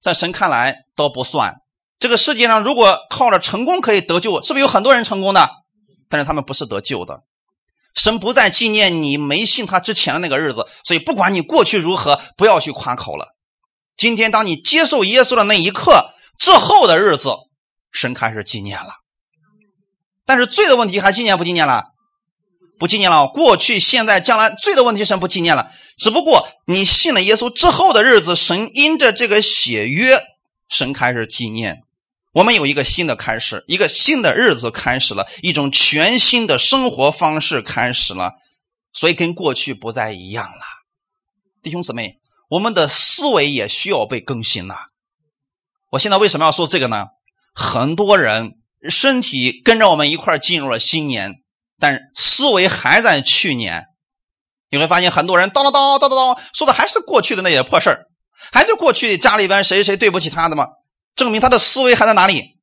[0.00, 1.56] 在神看来都不算。
[1.98, 5.48] 这个世界上，如果靠着成功可以得救，是不是有很多人成功的？
[6.08, 7.20] 但是他们不是得救的。
[7.94, 13.34] 神不再纪念你没信他之前的那个日子，所以不管你过去如何，不要去夸口了。
[13.96, 17.30] 今天当你接受耶稣的那一刻之后的日子，
[17.90, 18.92] 神开始纪念了。
[20.24, 21.86] 但是罪的问题还纪念不纪念了？
[22.78, 23.26] 不纪念了。
[23.26, 25.72] 过去、现在、将来罪的问题，神不纪念了。
[25.96, 30.20] 只不过你信了耶稣之后的日子，神因着这个血约，
[30.68, 31.80] 神开始纪念。
[32.38, 38.34] 我们有一个新的开始，一个新的日子开始了，一种全新的生活方式开始了，
[38.92, 40.62] 所以跟过去不再一样了。
[41.64, 42.18] 弟兄姊妹，
[42.50, 44.76] 我们的思维也需要被更新了。
[45.90, 47.06] 我现在为什么要说这个呢？
[47.56, 48.52] 很多人
[48.88, 51.32] 身体跟着我们一块进入了新年，
[51.80, 53.86] 但思维还在去年。
[54.70, 58.06] 你会发现，很多人叨叨叨叨叨叨说的还是过去的那些破事，
[58.52, 60.66] 还是过去家里边谁谁对不起他的吗？
[61.18, 62.54] 证明他的思维还在哪里？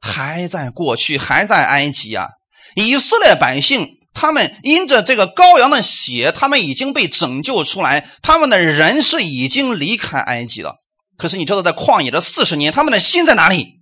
[0.00, 2.28] 还在过去，还在埃及啊！
[2.76, 10.76] 以色列百姓，他们因着这个羔羊的血，他们已经被拯救出来，他们的人是已经离开埃及了。
[11.18, 13.80] 可是你知道，在旷野的四十年，他们的心在哪里？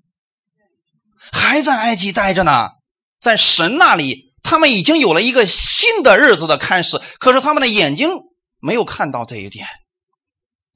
[1.33, 2.71] 还在埃及待着呢。
[3.19, 6.99] 在神那里，他们已经有了一个新的日子的开始。
[7.19, 8.11] 可是他们的眼睛
[8.61, 9.67] 没有看到这一点。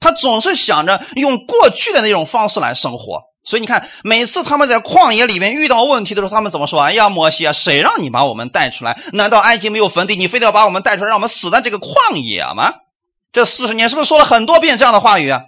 [0.05, 6.79] 他总是想着用过去的那种方式来生活，所以你看，每次他们在旷野里面遇到问题的时候，他们怎么说？
[6.79, 8.95] 哎呀，摩西啊，谁让你把我们带出来？
[9.13, 10.15] 难道埃及没有坟地？
[10.15, 12.71] 你非得要把我们带出来，让我们死在这个旷野吗？
[13.33, 15.41] 这四十年是不是说了很多遍这样的话语啊？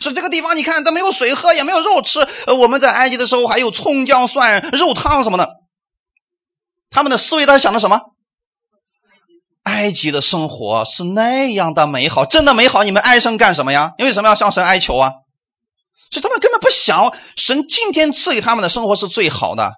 [0.00, 2.26] 说这个地方你看，它没有水喝，也没有肉吃。
[2.48, 5.48] 呃，我们在埃及的时候还有葱姜蒜、肉汤什么的。
[6.90, 8.00] 他们的思维，他想的什么？
[9.70, 12.82] 埃及的生活是那样的美好，真的美好。
[12.82, 13.92] 你们哀声干什么呀？
[13.98, 15.12] 因为什么要向神哀求啊？
[16.10, 19.72] 所以他们根本不想神今天赐给他们的生活是最好的。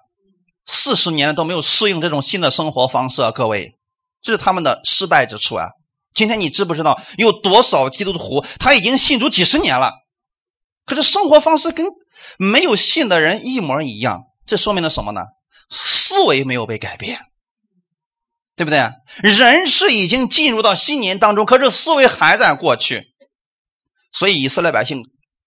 [0.65, 3.31] 四十年都没有适应这种新的生活方式啊！
[3.31, 3.75] 各位，
[4.21, 5.67] 这是他们的失败之处啊！
[6.15, 9.91] 今天你知不知道有多少基督徒他已经信主几十年了，
[10.85, 11.85] 可是生活方式跟
[12.37, 14.21] 没有信的人一模一样？
[14.45, 15.21] 这说明了什么呢？
[15.69, 17.19] 思维没有被改变。
[18.55, 18.89] 对不对？
[19.21, 23.07] 人是已经进入到新年当中，可是思维还在过去。
[24.11, 25.03] 所以以色列百姓，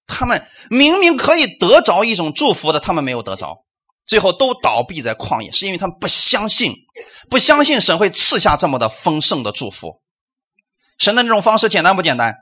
[0.07, 3.65] 他们明明可以得着一种祝福的，他们没有得着，
[4.05, 6.73] 最后都倒闭在旷野，是因为他们不相信，
[7.31, 10.01] 不相信神会赐下这么的丰盛的祝福。
[10.99, 12.35] 神的这种方式简单不简单？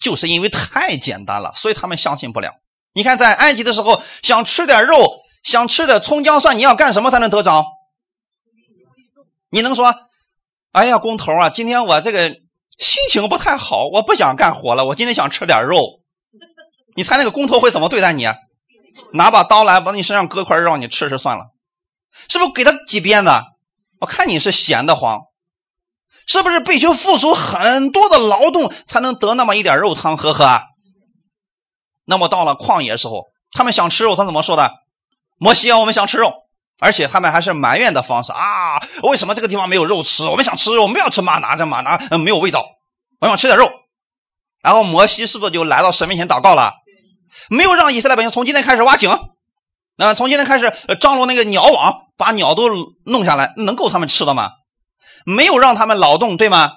[0.00, 2.50] 就是因为太简单了，所以他们相信不了。
[2.94, 5.06] 你看，在埃及的时候，想吃点肉，
[5.44, 7.64] 想吃点葱姜蒜，你要干什么才能得着？
[9.50, 9.94] 你能说，
[10.72, 12.28] 哎呀，工头啊，今天我这个
[12.78, 16.00] 心情不太好，我不想干活了，我今天想吃点肉。
[16.96, 18.26] 你猜那个工头会怎么对待你？
[19.12, 21.46] 拿把刀来，往你身上割块让你吃吃算了，
[22.28, 23.30] 是不是给他几鞭子？
[24.00, 25.20] 我看你是闲得慌，
[26.26, 30.60] 是不是必须付出很多的劳动才能得那么一点肉汤喝喝？
[32.04, 34.70] 那么到了旷野时候，他们想吃肉，他怎么说的？
[35.38, 36.32] 摩西啊，我们想吃肉。
[36.80, 38.82] 而且他们还是埋怨的方式啊！
[39.02, 40.24] 为什么这个地方没有肉吃？
[40.24, 42.64] 我们想吃肉，我们要吃玛拿，这玛拿呃没有味道，
[43.20, 43.70] 我想吃点肉。
[44.62, 46.72] 然后摩西是不是就来到神面前祷告了？
[47.48, 49.10] 没有让以色列百姓从今天开始挖井，
[49.96, 52.68] 那从今天开始张罗那个鸟网，把鸟都
[53.04, 54.50] 弄下来，能够他们吃的吗？
[55.24, 56.72] 没有让他们劳动，对吗？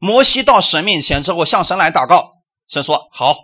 [0.00, 2.32] 摩西到神面前之后向神来祷告，
[2.68, 3.36] 神说好。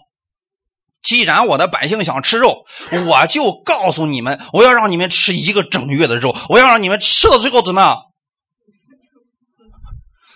[1.02, 2.64] 既然我的百姓想吃肉，
[3.06, 8.02] 我就告诉你们，我要让你们吃一个整月的肉，我要让你们吃到最后怎么样？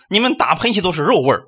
[0.08, 1.44] 你们打喷嚏都是肉味儿，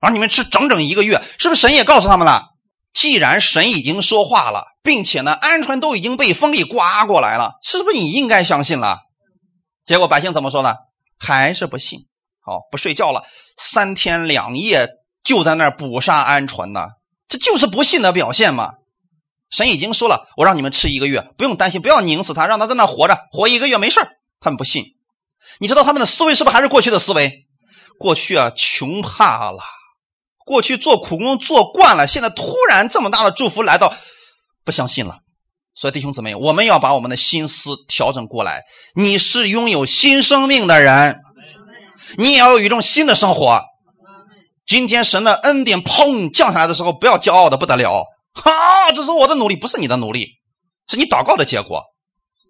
[0.00, 2.50] 让你们吃整整一个月，是不是神也告诉他们了？
[2.92, 8.98] 既然神已经说话了，并且呢，鹌鹑都已经被风给刮过来了，是不是你应该相信了？
[9.84, 10.74] 结果百姓怎么说呢？
[11.18, 12.00] 还是不信，
[12.40, 13.24] 好不睡觉了，
[13.56, 14.86] 三天两夜
[15.24, 16.88] 就在那儿捕杀鹌鹑呢。
[17.32, 18.74] 这就是不信的表现嘛！
[19.48, 24.00] 神已经说了，我让你们吃一个月，不用担心，不要拧死他，让他在那活着，活一个月没事
[24.38, 24.84] 他们不信，
[25.58, 27.46] 你知道他们的思维是不是还是过去的思维？
[27.98, 29.62] 过去啊，穷怕了，
[30.44, 33.94] 过去做苦工做惯了，现在突然这么大的祝福来到，
[34.62, 35.20] 不相信了。
[35.74, 38.60] 所以弟兄姊妹，我们要把我们的心思调整过来。
[38.94, 41.18] 你是拥有新生命的人，
[42.18, 43.71] 你也要有一种新的生活。
[44.72, 50.30] 今天神的恩典砰降下来的时候，不要骄傲的不得了，哈，这是我的努力，不是你的努力，
[50.88, 51.82] 是你祷告的结果，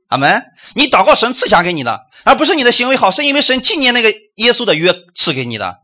[0.06, 0.40] 阿门。
[0.76, 5.78] 你祷告神赐下给你的，而不是你的行为好，是因为神纪念那个耶稣的约赐给你的。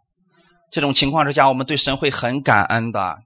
[0.70, 3.16] 这种情况之下，我们对神会很感恩的。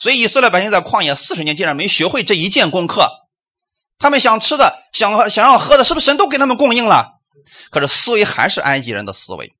[0.00, 3.08] 所以以色列百姓在旷野四十年，竟然没学会这一件功课。
[4.00, 7.20] 他们想吃的、想想要喝的，是不是神都给他们供应了？
[7.70, 9.52] 可是思维还是埃及人的思维。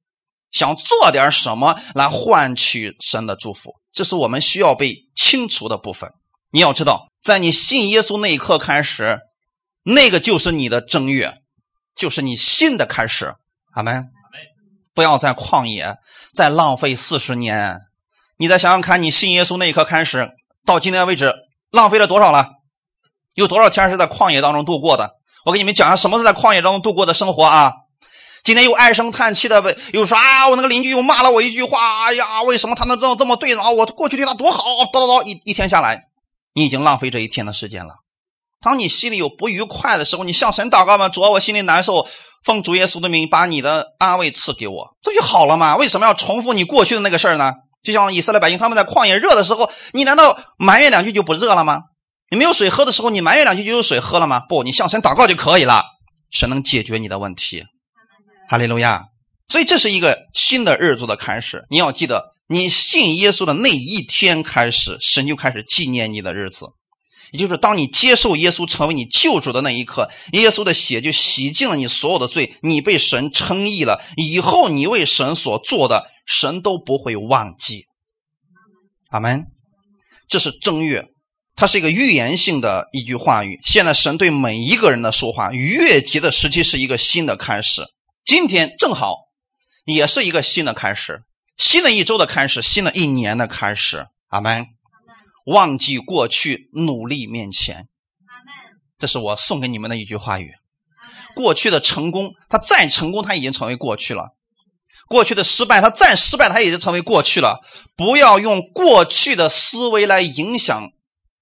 [0.51, 6.11] 想做点什么来换取神的祝福，这是我们需要被清除的部分。
[6.51, 9.19] 你要知道，在你信耶稣那一刻开始，
[9.85, 11.35] 那个就是你的正月，
[11.95, 13.35] 就是你新的开始。
[13.75, 14.11] 阿门。
[14.93, 15.97] 不要在旷野
[16.35, 17.79] 再浪费四十年。
[18.37, 20.31] 你再想想看，你信耶稣那一刻开始，
[20.67, 21.33] 到今天为止，
[21.71, 22.49] 浪费了多少了？
[23.35, 25.13] 有多少天是在旷野当中度过的？
[25.45, 27.73] 我给你们讲一下什么是在旷野当中度过的生活啊。
[28.43, 33.63] 今天又唉声叹气的问，又说啊，我那个邻居又骂了我一句话，哎呀，为什么他能这么这么对呢？
[33.73, 36.09] 我过去对他多好，叨叨叨，一一天下来，
[36.55, 37.97] 你已经浪费这一天的时间了。
[38.63, 41.09] 当你心里有不愉快的时候，你向神祷告吗？
[41.09, 42.07] 主啊，我心里难受，
[42.45, 45.77] 奉主耶稣的名，把你的安慰赐给我，这就好了吗？
[45.77, 47.53] 为什么要重复你过去的那个事儿呢？
[47.83, 51.85] 就像以色列百姓他们在旷野热的时候，你难道埋怨两句就不热了吗？
[52.31, 54.41] 你没有水喝的时候，你埋怨两句就有水喝了吗？
[54.41, 55.83] 不，你向神祷告就可以了，
[56.31, 57.65] 神能解决你的问题。
[58.51, 59.05] 哈利路亚！
[59.47, 61.67] 所以这是一个新的日子的开始。
[61.71, 66.67] 你要记得，你信耶稣的那一天开始，神就开始纪念你的日子。
[67.31, 74.03] 也就是当你接受耶稣成为你救主的那一刻，耶稣的血就洗净了你所有的罪，你被神称义了。
[74.17, 77.85] 以后你为神所做的，神都不会忘记。
[79.11, 79.45] 阿门。
[80.27, 81.05] 这是正月，
[81.55, 83.61] 它是一个预言性的一句话语。
[83.63, 87.87] 现在神对每一个人的说话，逾越节的时期是一个新的开始。
[88.25, 89.29] 今天正好，
[89.85, 91.25] 也是一个新的开始，
[91.57, 94.09] 新的一周的开始，新的一年的开始。
[94.29, 94.67] 阿门。
[95.47, 97.89] 忘记过去，努力面前。
[98.99, 100.53] 这是我送给你们的一句话语。
[101.35, 104.37] 过去的成功，他再成功，他已经成为过去了；
[105.09, 107.61] 过去的失败，他再失败，他已经成为过去了。
[107.97, 110.93] 不要用过去的思维来影响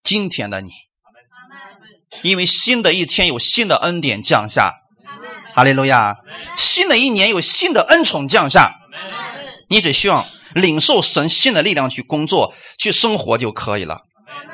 [0.03, 0.71] 今天的你，
[2.23, 4.75] 因为新的一天有新的恩典降下。
[5.59, 6.17] 哈利路亚！
[6.57, 8.77] 新的一年有新的恩宠降下，
[9.69, 14.03] 你只需要领受神新的力量去工作、去生活就可以了。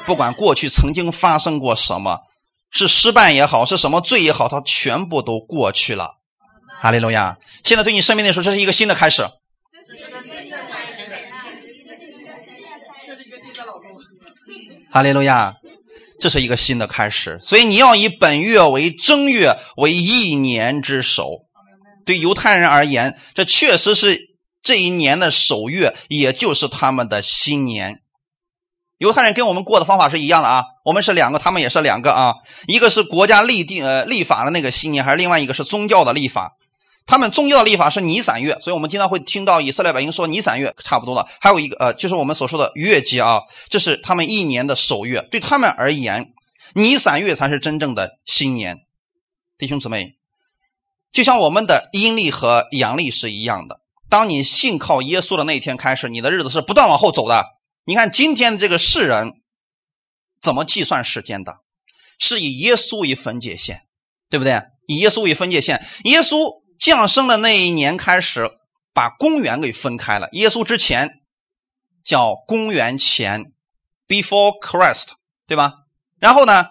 [0.07, 2.21] 不管过去曾经发生过什么。
[2.71, 6.13] 是失败也好，是什么罪也好，它全部都过去了。
[6.81, 7.37] 哈利路亚！
[7.63, 9.29] 现在对你生命来说，这是一个新的开始。
[14.91, 15.55] 哈利路亚！
[16.25, 21.45] 这是一个新的开始，所以你要以本月为正月，为一年之首。
[22.07, 24.31] 对犹太人而言，这确实是
[24.63, 28.01] 这一年的首月，也就是他们的新年。
[28.97, 32.33] 犹太人跟我们过的方法是一样的啊，我们是两个，他们也是两个啊。
[32.69, 36.53] 一个是国家立定呃立法的那个新年，还是另外一个是宗教的立法？
[37.07, 41.29] 他们宗教的立法是尼散月，所以我们经常会听到以色列百姓说尼散月差不多了。
[41.41, 45.21] 还有一个呃，就是我们所说的逾越节啊，这是他们一年的首月。
[45.31, 46.33] 对他们而言，
[46.75, 48.79] 尼散月才是真正的新年。
[49.59, 50.17] 弟兄姊妹，
[51.13, 57.45] 就像我们的阴历和阳历是一样的，当你信靠耶稣的那一天开始，你的日子是不断往后走的。
[57.85, 59.33] 你看今天的这个世人
[60.41, 61.59] 怎么计算时间的？
[62.19, 63.83] 是以耶稣为分界线，
[64.31, 64.63] 对不对？
[64.87, 65.85] 以耶稣为分界线。
[66.05, 68.51] 耶稣降生的那一年开始，
[68.93, 70.29] 把公元给分开了。
[70.33, 71.09] 耶稣之前
[72.05, 73.53] 叫公元前
[74.07, 75.13] （Before Christ），
[75.47, 75.73] 对吧？
[76.21, 76.67] 然后呢，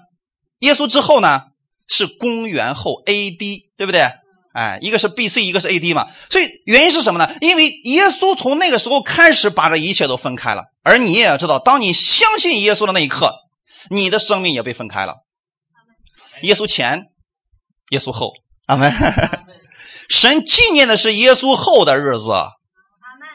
[0.59, 1.45] 耶稣之后呢
[1.87, 4.07] 是公元后 （A.D.），对不对？
[4.53, 5.95] 哎，一个是 B.C.，一个是 A.D.
[5.95, 6.07] 嘛。
[6.29, 7.35] 所以原因是什么呢？
[7.41, 10.65] 因为耶稣从那个时候开始把这一切都分开了。
[10.83, 13.33] 而你也要知道，当你相信耶稣的那一刻，
[13.89, 15.23] 你的生命也被分开了。
[16.43, 17.07] 耶稣前，
[17.89, 18.31] 耶稣后，
[18.67, 18.93] 阿门。
[20.09, 22.31] 神纪念的是耶稣后的日子。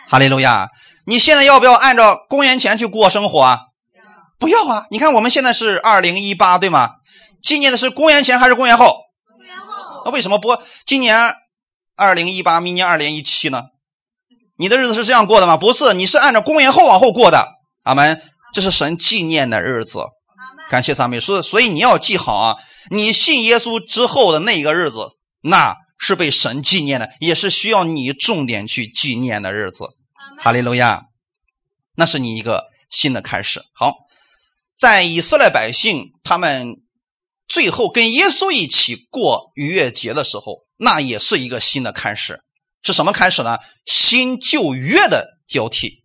[0.09, 0.69] 哈利路亚！
[1.07, 3.59] 你现在要不要按照公元前去过生活啊？
[4.39, 4.87] 不要啊！
[4.91, 6.97] 你看我们现在是二零一八，对吗？
[7.43, 8.95] 纪念的是公元前还是公元后？
[9.37, 10.03] 公元后。
[10.05, 10.57] 那为什么不
[10.87, 11.35] 今年
[11.97, 13.65] 二零一八，明年二零一七呢？
[14.57, 15.57] 你的日子是这样过的吗？
[15.57, 17.47] 不是，你是按照公元后往后过的。
[17.85, 18.21] 阿门。
[18.55, 20.01] 这是神纪念的日子，
[20.71, 21.21] 感谢赞美。
[21.21, 22.57] 所所以你要记好啊，
[22.91, 25.11] 你信耶稣之后的那一个日子，
[25.43, 29.89] 那是被神纪念的，也是需要你重点去纪念的日子。
[30.39, 31.07] 哈利路亚，
[31.97, 33.63] 那是你一个新的开始。
[33.75, 33.95] 好，
[34.77, 36.77] 在以色列百姓他们
[37.49, 42.41] 最后跟耶稣一起过逾越节的时候，那也是一个新的开始。
[42.83, 43.59] 是什么开始呢？
[43.85, 46.05] 新旧约的交替，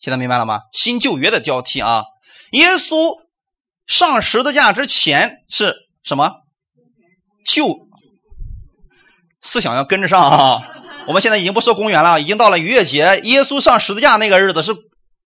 [0.00, 0.60] 现在明白了吗？
[0.72, 2.02] 新旧约的交替啊！
[2.52, 3.20] 耶稣
[3.86, 6.30] 上十字架之前是什么？
[7.44, 7.85] 旧
[9.46, 10.60] 思想要跟着上啊！
[11.06, 13.20] 我们现在已经不说公元了，已经到了逾越节。
[13.22, 14.74] 耶稣上十字架那个日子是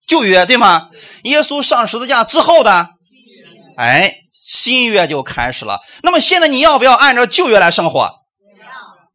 [0.07, 0.91] 旧约，对吗？
[1.23, 2.89] 耶稣上十字架之后的，
[3.79, 5.81] 哎，新约就开始了。
[6.03, 8.11] 那么现在你要不要按照旧约来生活？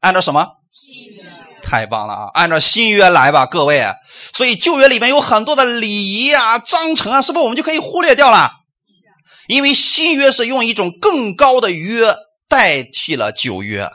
[0.01, 0.47] 按照什么？
[1.61, 2.29] 太棒了啊！
[2.33, 3.85] 按照新约来吧，各位。
[4.33, 8.51] 所以旧约里面有很多的礼仪啊、章程啊，是不是我们就可以忽略掉了？
[9.47, 12.15] 因为新约是用一种更高的约
[12.49, 13.91] 代替了旧约。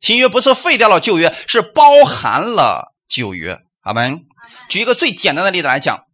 [0.00, 3.58] 新约不是废掉了旧约，是包含了旧约。
[3.82, 4.20] 阿门。
[4.68, 6.04] 举一个最简单的例子来讲，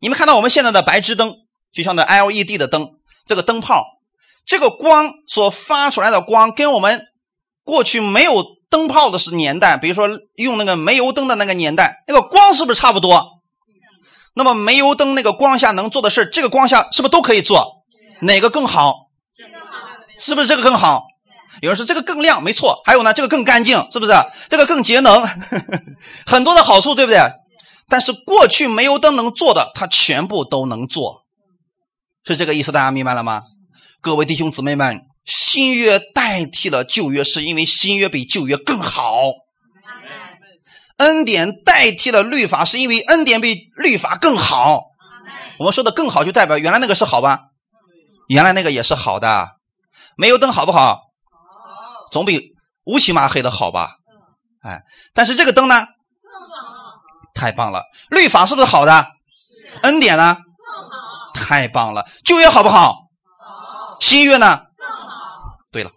[0.00, 1.34] 你们看到我们现在的白炽灯，
[1.72, 2.90] 就像那 LED 的灯，
[3.26, 3.84] 这个灯泡，
[4.44, 7.06] 这个光所发出来的光，跟我们
[7.64, 8.56] 过去没有。
[8.68, 13.40] 灯泡的时年代，比如说用那个煤油灯的那个年代，那个光是不是差不多？
[14.34, 17.84] 那么煤油灯那个光下能做的事，这个光下是不是都可以做？
[18.22, 19.06] 哪个更好？
[20.18, 21.04] 是不是这个更好？
[21.62, 22.80] 有人说这个更亮，没错。
[22.84, 24.12] 还有呢，这个更干净，是不是？
[24.48, 25.26] 这个更节能，
[26.26, 27.18] 很多的好处，对不对？
[27.88, 31.24] 但是过去煤油灯能做的，它全部都能做，
[32.24, 33.42] 是这个意思，大家明白了吗？
[34.00, 35.02] 各位弟兄姊妹们。
[35.24, 39.32] 新约代替了旧约，是因为新约比旧约更好。
[40.98, 44.84] 恩典代替了律法，是因为恩典比律法更好。
[45.58, 47.40] 我们说的更好，就代表原来那个是好吧？
[48.28, 49.48] 原来那个也是好的。
[50.16, 51.00] 煤油灯好不好？
[52.06, 52.52] 好，总比
[52.84, 53.96] 乌漆麻黑的好吧？
[54.62, 54.80] 哎，
[55.12, 55.86] 但是这个灯呢？
[57.34, 57.82] 太棒了！
[58.08, 59.06] 律法是不是好的？
[59.82, 60.38] 恩典呢？
[61.34, 62.06] 太棒了！
[62.24, 62.94] 旧约好不好？
[63.38, 63.98] 好。
[64.00, 64.62] 新约呢？
[65.70, 65.90] 对了，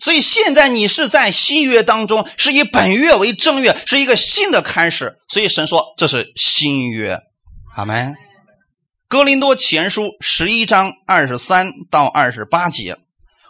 [0.00, 5.18] 所以现在你是在新约当中，是以本月为正月，是一个新的开始。
[5.28, 7.18] 所以神说这是新约，
[7.74, 8.14] 阿门。
[9.08, 12.96] 哥林多前书十一章二十三到二十八节，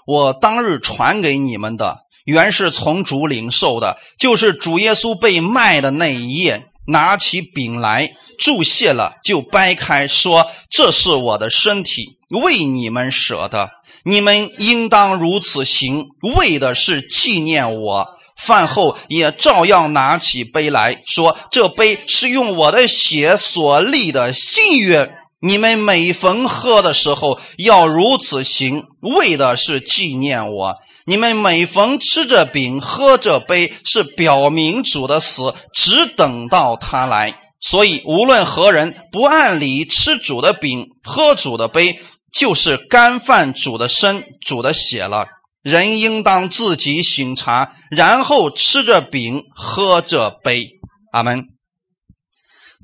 [0.08, 13.68] 我当日传给你们的，原是从主领受的，就是主耶稣被卖的那一夜，拿起饼来，祝谢了，就掰开，说：“这是我的身体，为你们舍的，
[14.04, 16.06] 你们应当如此行，
[16.38, 25.12] 为的是纪念我。”饭后也照样拿起杯来说：“这杯是用我的血所立的新约。
[25.40, 30.76] 你们每逢喝的时候要如此行，为的是纪念我。
[31.06, 37.34] 你们每逢吃着饼、喝着杯，是表明主的死，只等到他来。
[37.60, 42.00] 所以无论何人不按理吃主的饼、喝主的杯，
[42.32, 45.26] 就是干犯主的身、主的血了。”
[45.62, 50.68] 人应当自己醒茶，然后吃着饼，喝着杯。
[51.12, 51.44] 阿门。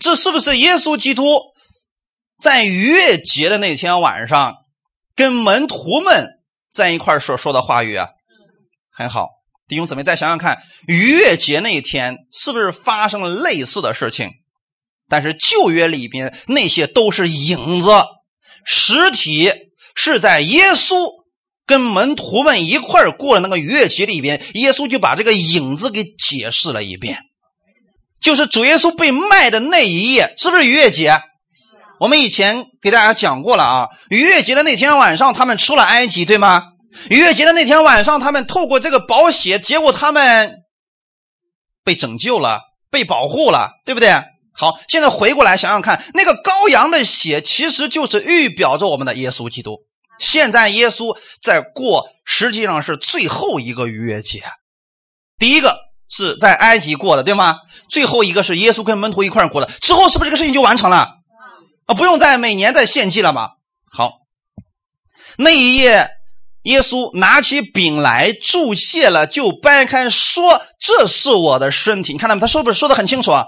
[0.00, 1.24] 这是不是耶稣基督
[2.40, 4.54] 在逾越节的那天晚上
[5.14, 6.28] 跟门徒们
[6.70, 8.08] 在一块所说的话语啊？
[8.90, 9.28] 很好，
[9.68, 14.30] 弟兄姊妹，再想想看，逾越节那一天是不是发生了类似的事情？
[15.08, 17.90] 但是旧约里边那些都是影子，
[18.64, 19.52] 实体
[19.94, 21.24] 是在耶稣。
[21.66, 27.22] 跟门徒们一块过了那个逾越节里边，耶稣就把这个影子给解释了一遍，
[28.20, 31.18] 就是主耶稣被卖的那一夜，是不是逾越节？
[32.00, 36.62] 我们以前给大家讲过了啊，逾越节的那天晚上，他们出了埃及，对吗？
[37.10, 40.56] 逾越节的那天晚上，他们透过这个宝血，结果他们
[41.84, 44.12] 被拯救了，被保护了，对不对？
[44.52, 49.78] 好，现在回过来想想看，那个羔羊的血其实就是预表着我们的耶稣基督。
[50.18, 54.42] 现在耶稣在过，实际上是最后一个逾越节。
[55.38, 55.76] 第一个
[56.08, 57.56] 是在埃及过的，对吗？
[57.88, 59.68] 最后一个是耶稣跟门徒一块过的。
[59.80, 61.23] 之后是不是这个事情就完成了？
[61.86, 63.56] 啊，不用再每年再献祭了吧？
[63.90, 64.20] 好，
[65.38, 66.08] 那一夜，
[66.62, 72.40] 耶稣拿起饼来祝谢了，就掰开说：“这是我的身体。”你看到没？
[72.40, 73.46] 他说不是说的很清楚啊？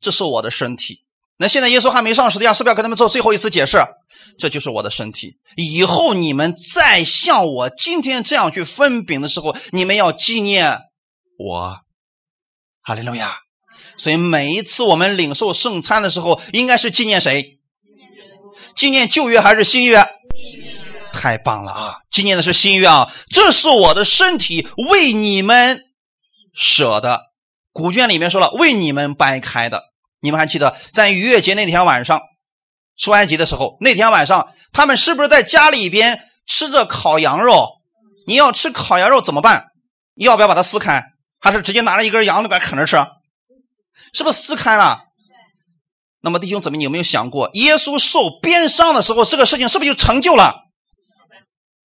[0.00, 1.04] 这是我的身体。
[1.38, 3.78] 那现在耶稣还没上十字架，是不是要跟他们做最后一次解释？
[4.38, 5.36] 这就是我的身体。
[5.56, 10.78] 以后你们再像我今天这样去分饼的时候，你们要纪念
[11.38, 11.78] 我。
[12.82, 13.38] 哈利路亚！
[13.96, 17.58] 所以每一次我们领受圣餐的时候，应该是纪念谁？
[18.74, 20.06] 纪念旧约还是新约？
[21.12, 21.94] 太棒了啊！
[22.10, 23.10] 纪念的是新约啊！
[23.30, 25.80] 这是我的身体，为你们
[26.54, 27.22] 舍的。
[27.72, 29.82] 古卷里面说了，为你们掰开的。
[30.20, 32.20] 你们还记得在逾越节那天晚上
[32.98, 37.66] 出埃及的时候，那天晚上他们是不是在家里边吃着烤羊肉？
[38.26, 39.68] 你要吃烤羊肉怎么办？
[40.16, 41.02] 要不要把它撕开？
[41.40, 42.96] 还是直接拿着一根羊肉把啃着吃？
[44.12, 45.00] 是不是撕开了？
[46.20, 50.64] 那么弟兄姊妹，你有没有想过，耶稣受鞭伤的时候，这个事情是不是就成就了？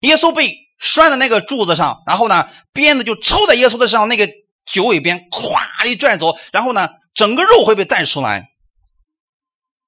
[0.01, 4.27] 耶稣被拴在那个柱子上，然后呢，鞭子就抽在耶稣的身上，那个
[4.65, 6.87] 九尾鞭咵一拽走，然后呢？
[7.13, 8.45] 整个肉会被带出来，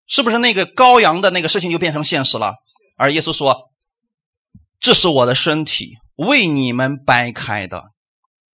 [0.07, 2.55] 是不是那个羔羊的那个事情就变成现实了？
[2.97, 3.69] 而耶稣说
[4.81, 7.85] ：“这是我的身体，为你们掰开的。”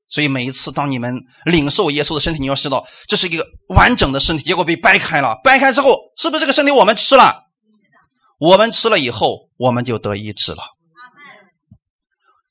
[0.09, 5.39] 所以每一次当你们领受耶稣的身体，你要知道这是一个完整的身体，结果被掰开了。
[5.43, 7.43] 掰开之后，是不是这个身体我们吃了？
[8.39, 10.63] 我们吃了以后，我们就得医治了。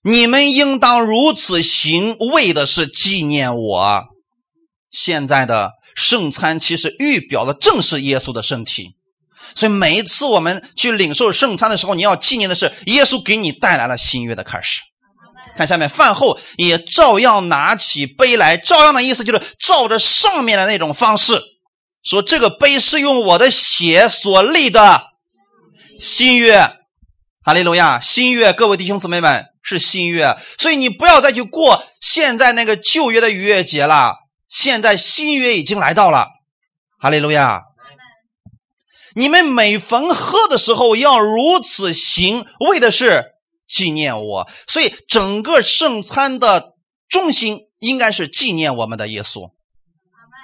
[0.03, 4.05] 你们应当如此行，为的是纪念我。
[4.91, 5.73] 现在的。
[5.99, 8.95] 圣餐其实预表的正是耶稣的身体，
[9.57, 14.81] 所以每一次我们去领受圣餐的时候，你要纪念的是耶稣给你带来了新约的开始。
[15.59, 21.43] 看下面，饭后也照样拿起杯来，照样的意思就是照着上面的那种方式，
[22.05, 25.03] 说这个杯是用我的血所立的
[25.99, 26.71] 新约。
[27.43, 34.15] 哈利路亚，新约，各位弟兄姊妹们是新约，所以你不要再去过现在那个旧约的逾越节了。
[34.47, 36.29] 现在新约已经来到了，
[37.01, 37.63] 哈利路亚！
[39.15, 43.25] 你们每逢喝的时候要如此行，为的是
[43.69, 44.51] 纪念我。
[44.67, 46.75] 所以整个圣餐的
[47.09, 49.51] 中心应该是纪念我们的耶稣，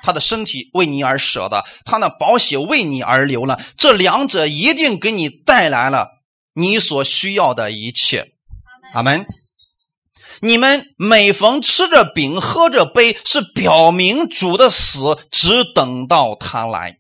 [0.03, 3.59] 他的身体为你而舍的，他的宝血为你而流了。
[3.77, 6.09] 这两者一定给你带来了
[6.53, 8.33] 你所需要的一切。
[8.93, 9.27] 阿门。
[10.41, 16.99] 你们每逢吃着饼、喝着杯，是表明主的死，只等到他来。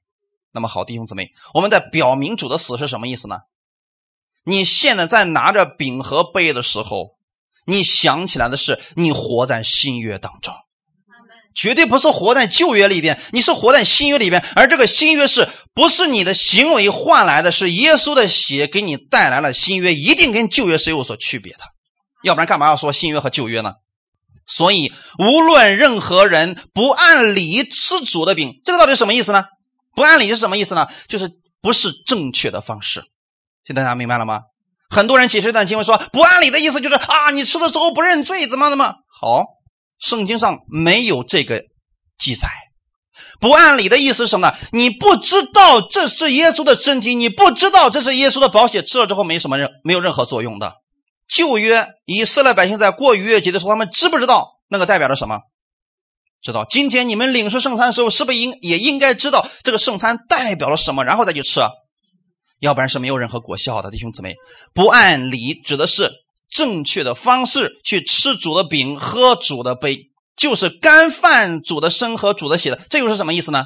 [0.52, 3.40] 那么好，弟兄姊妹，我们在表明主的死是什么意思呢？
[4.44, 7.16] 你现在在拿着饼和杯的时候，
[7.66, 10.54] 你想起来的是你活在新约当中，
[11.54, 14.44] 绝对不是活在旧约里边，你是活在新约里边。
[14.54, 17.50] 而这个新约是不是你的行为换来的？
[17.52, 21.60] 是耶稣的血给你带来了新约，一定跟旧约是有所区别的。
[22.22, 23.74] 要不然干嘛要说新约和旧约呢？
[24.46, 29.44] 所以无论任何人不按理吃主的饼，这个到底什么意思呢？
[29.94, 30.88] 不按理是什么意思呢？
[31.08, 31.30] 就是
[31.62, 33.04] 不是正确的方式。
[33.64, 34.40] 现在大家明白了吗？
[34.90, 39.44] 很多人解释这段经文说，不按理的意思就是啊，你吃的时候不认罪，怎么怎么好？
[39.98, 41.62] 圣经上没有这个
[42.18, 42.48] 记载。
[43.40, 44.54] 不按理的意思是什么呢？
[44.72, 50.74] 你不知道这是耶稣的身体，你不知道这是耶稣的宝血，吃了之后没什么任没有任何作用的。
[51.26, 55.40] 旧约以色列百姓在过逾越节的时候，他们知不知道那个代表着什么？
[56.42, 56.66] 知道。
[56.68, 61.60] 今天你们领受圣餐的时候，是不是应也应该知道这个圣餐代表了什么，然后再去吃？
[62.60, 64.34] 要不然是没有任何果效的，弟兄姊妹。
[64.72, 66.10] 不按理指的是
[66.48, 72.86] 正确的方式去吃主的饼、喝主的杯，就是干饭煮的生和煮的血的。
[72.88, 73.64] 这又是什么意思呢？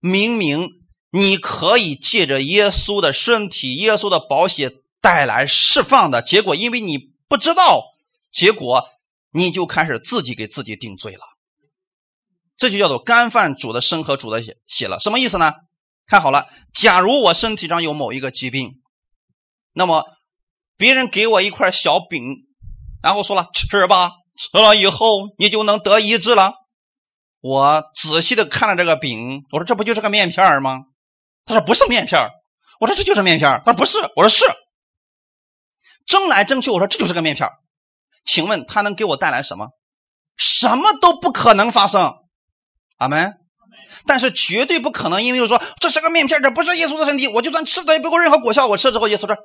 [0.00, 0.68] 明明
[1.10, 4.70] 你可以借着耶稣的身体、耶稣的宝血
[5.00, 6.98] 带来释放的结果，因为你
[7.28, 7.82] 不知道，
[8.30, 8.84] 结果
[9.32, 11.20] 你就开始自己给自己定罪了。
[12.56, 14.98] 这就叫做干饭煮的生和煮的血血了。
[14.98, 15.52] 什么意思呢？
[16.06, 18.74] 看好了，假如我身体上有某一个疾病，
[19.72, 20.04] 那么
[20.76, 22.22] 别人给我一块小饼，
[23.02, 26.54] 然后说了吃吧，吃了以后你就能得医治了。
[27.40, 30.80] 我仔细的看了这个饼，我说这不就是个面片吗？
[31.44, 32.20] 他说不是面片
[32.80, 34.44] 我说这就是面片他说不是，我说是。
[36.06, 37.48] 争来争去，我说这就是个面片
[38.24, 39.70] 请问他能给我带来什么？
[40.36, 42.14] 什么都不可能发生。
[42.98, 43.34] 阿门。
[44.06, 48.66] 但是绝对不可能，因为说这是个面片，这不是耶稣的身体，我就算吃的也不够任何果效。
[48.66, 49.36] 我吃了之后，耶稣说：“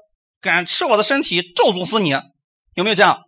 [0.41, 2.11] 敢吃我的身体，咒诅死你！”
[2.75, 3.23] 有没有这样？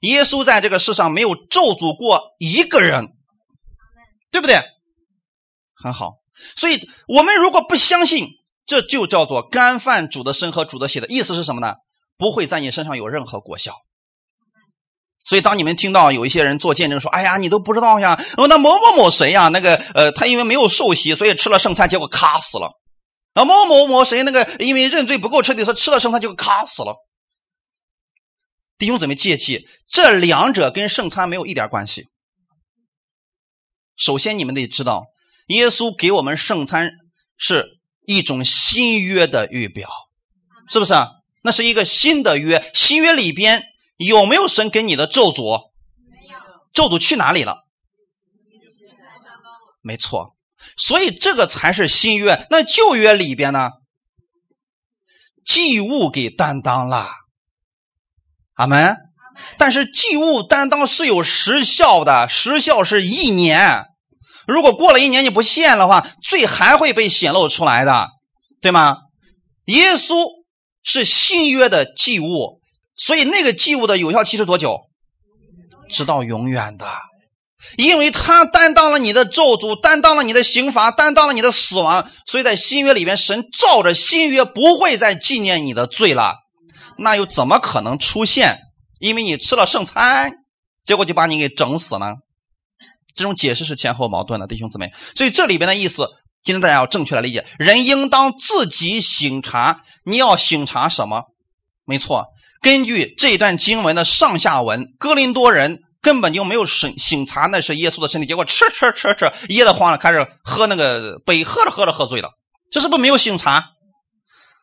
[0.00, 3.06] 耶稣在这个世上没有咒诅过一个人，
[4.30, 4.60] 对不对？
[5.74, 6.14] 很好。
[6.56, 8.26] 所以我们如果不相信，
[8.66, 11.74] 这就叫做干饭煮的生和煮的血的意思是什么呢？
[12.16, 13.74] 不会在你身上有任何果效。
[15.24, 19.48] 所以，当你们听到有一些人做见证说：“哎呀，你都不知道呀，哦，那某某某谁呀？
[19.48, 22.68] 那个，呃，他因为没有受洗，所以吃了圣餐，结果卡死了。
[23.34, 26.96] 啊，某某某谁那个因为认罪不够彻底，说吃了圣餐就卡死了。”
[28.78, 32.08] 弟兄姊妹切记，这两者跟圣餐没有一点关系。
[33.96, 35.04] 首先，你们得知道，
[35.46, 36.90] 耶稣给我们圣餐
[37.36, 39.88] 是一种新约的预表，
[40.68, 40.94] 是不是？
[41.44, 43.62] 那是一个新的约，新约里边。
[43.96, 45.70] 有没有神给你的咒诅？
[46.10, 46.38] 没有，
[46.72, 47.64] 咒诅去哪里了？
[49.80, 50.36] 没错，
[50.76, 52.46] 所以这个才是新约。
[52.50, 53.70] 那旧约里边呢？
[55.44, 57.08] 祭物给担当了，
[58.54, 58.96] 阿门。
[59.58, 63.86] 但是祭物担当是有时效的，时效是一年。
[64.46, 68.08] 如果过了一年你不献的话，罪还会被显露出来的，
[68.60, 68.98] 对吗？
[69.64, 70.44] 耶稣
[70.84, 72.61] 是新约的祭物。
[72.96, 74.78] 所以那个祭物的有效期是多久？
[75.90, 76.86] 直到永远的，
[77.76, 82.08] 因为他担当了你的咒诅，担当了你的刑罚，担当了你的死亡。
[82.26, 86.36] 所以在新约里面，神照着新约不会再纪念你的罪了。
[86.98, 88.58] 那又怎么可能出现？
[89.00, 90.32] 因为你吃了圣餐，
[90.86, 92.14] 结果就把你给整死呢？
[93.14, 94.92] 这种解释是前后矛盾的，弟兄姊妹。
[95.14, 96.08] 所以这里边的意思，
[96.42, 99.82] 今天大家要正确来理解：人应当自己醒察。
[100.04, 101.24] 你要醒察什么？
[101.84, 102.28] 没错。
[102.62, 112.30] 根据这段经文的上下文，哥林多人根本就没有审醒察那是耶稣的身体，结果吃吃吃吃噎得慌了，开始喝那个杯，喝着喝着喝醉了，
[112.70, 113.70] 这是不是没有醒察？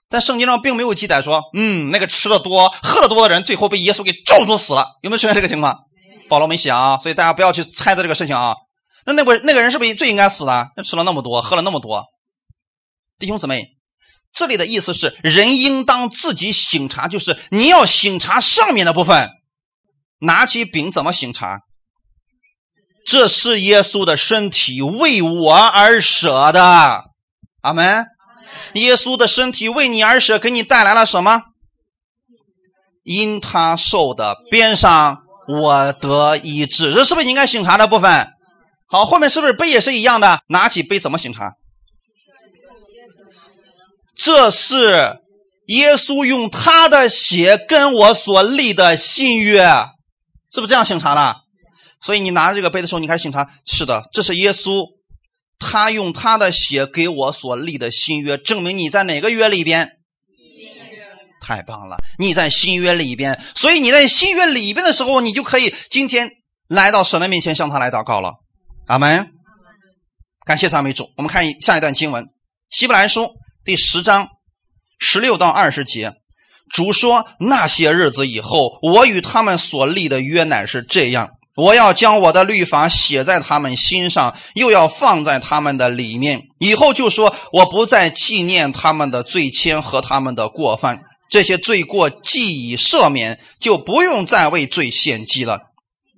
[0.09, 5.77] 但圣经上并没有记载说，嗯，那个吃的多、喝的多的人最后被耶稣给咒诅死了，有没有出现这个情况？
[6.29, 8.55] 保罗没写啊，所以大家不要去猜测这个事情啊。
[9.05, 10.69] 那那个那个人是不是最应该死的？
[10.75, 12.05] 他吃了那么多，喝了那么多，
[13.19, 13.78] 弟兄姊妹。
[14.33, 19.29] 这里的意思是，人应当自己醒察，就是你要醒察上面的部分。
[20.21, 21.61] 拿起饼怎么醒察？
[23.05, 27.05] 这是耶稣的身体为我而舍的，
[27.61, 28.05] 阿门。
[28.73, 31.41] 耶稣的身体为你而舍，给你带来了什么？
[33.03, 36.93] 因他受的鞭伤，我得医治。
[36.93, 38.27] 这是不是应该醒察的部分？
[38.87, 40.41] 好，后面是不是杯也是一样的？
[40.49, 41.53] 拿起杯怎么醒察？
[44.21, 45.21] 这是
[45.67, 49.63] 耶稣用他的血跟我所立的新约，
[50.51, 51.37] 是不是这样审查的？
[52.01, 53.49] 所以你拿着这个杯的时候，你开始审查。
[53.65, 54.85] 是的，这是耶稣，
[55.57, 59.89] 他用他的血给我所立的新约，证明你在哪个约里边？
[61.41, 66.29] 太棒了，你在新约里边，所以你在新约里边的时候，你就可以今天
[66.67, 68.33] 来到神的面前向他来祷告了。
[68.87, 69.31] 阿门。
[70.45, 71.09] 感谢赞美主。
[71.15, 72.23] 我们看下一段经文，
[72.69, 73.21] 《希伯来书》
[73.69, 74.29] 第十章
[74.97, 76.13] 十六到二十节。
[76.73, 86.41] 主说：“那些日子以后，我与他们所立的约乃是这样：我要将我的律法写在他们心上，又要放在他们的里面。
[86.57, 91.03] 以后就说，我不再纪念他们的罪愆和他们的过犯。
[91.29, 95.59] 这些罪过既已赦免，就不用再为罪献祭了。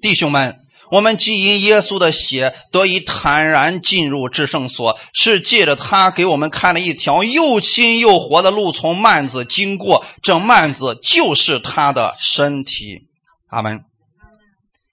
[0.02, 0.56] 弟兄们。”
[0.92, 10.06] 我们既因耶稣的血得以坦然进入至圣所，是借着他给我们开了一条又亲又活的路，从幔子经过。
[10.22, 13.08] 这幔子就是他的身体。
[13.50, 13.84] 阿门。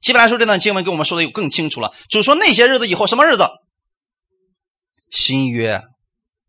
[0.00, 3.48] 希伯来书这段经文给我们说的又更清楚了，就是说那些日子以后什么日子？
[5.10, 5.82] 新约，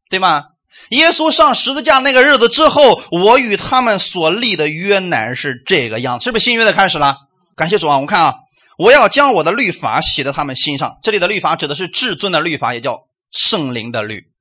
[0.10, 0.43] 对吗？
[0.91, 7.18] 耶稣上十字架那个日子之后，我与他们所立的约乃是这个样子，是不是新约的开始了？
[7.56, 7.95] 感谢主啊！
[7.95, 8.36] 我们看啊。
[8.80, 10.99] 我要将我的律法写在他们心上。
[11.03, 14.32] 这里的律法指的是至尊的律法，也叫圣灵的律。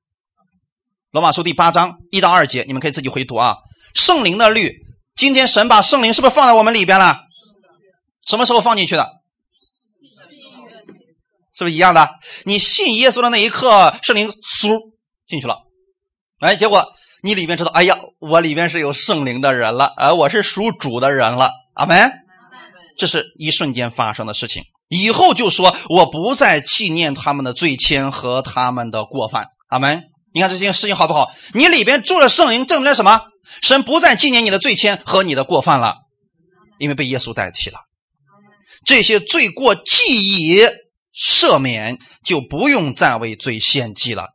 [1.11, 3.57] 罗马书第八章一到二节，你们可以自己回读啊。
[3.93, 4.77] 圣灵的律，
[5.13, 7.25] 今天神把圣灵是不是放在我们里边了？
[8.25, 9.19] 什么时候放进去的？
[11.53, 12.07] 是不是一样的？
[12.45, 14.79] 你信耶稣的那一刻，圣灵嗖
[15.27, 15.63] 进去了。
[16.39, 21.51] 哎，结果你里面知道，哎呀，我里面是有圣灵的人了，而我是属主的人了。
[21.73, 22.09] 阿门。
[22.99, 29.45] 这是一瞬间发生的事情，以后就说我不再纪念他们的罪愆和他们的过犯。
[29.69, 30.03] 阿门。
[30.31, 31.31] 你看这件事情好不好？
[31.53, 33.21] 你里边住了圣灵，证明了什么？
[33.63, 35.95] 神不再纪念你的罪愆和你的过犯了，
[36.77, 37.79] 因为被耶稣代替了。
[38.85, 40.67] 这些罪过既已
[41.15, 44.27] 赦免，就不用再为罪献祭了，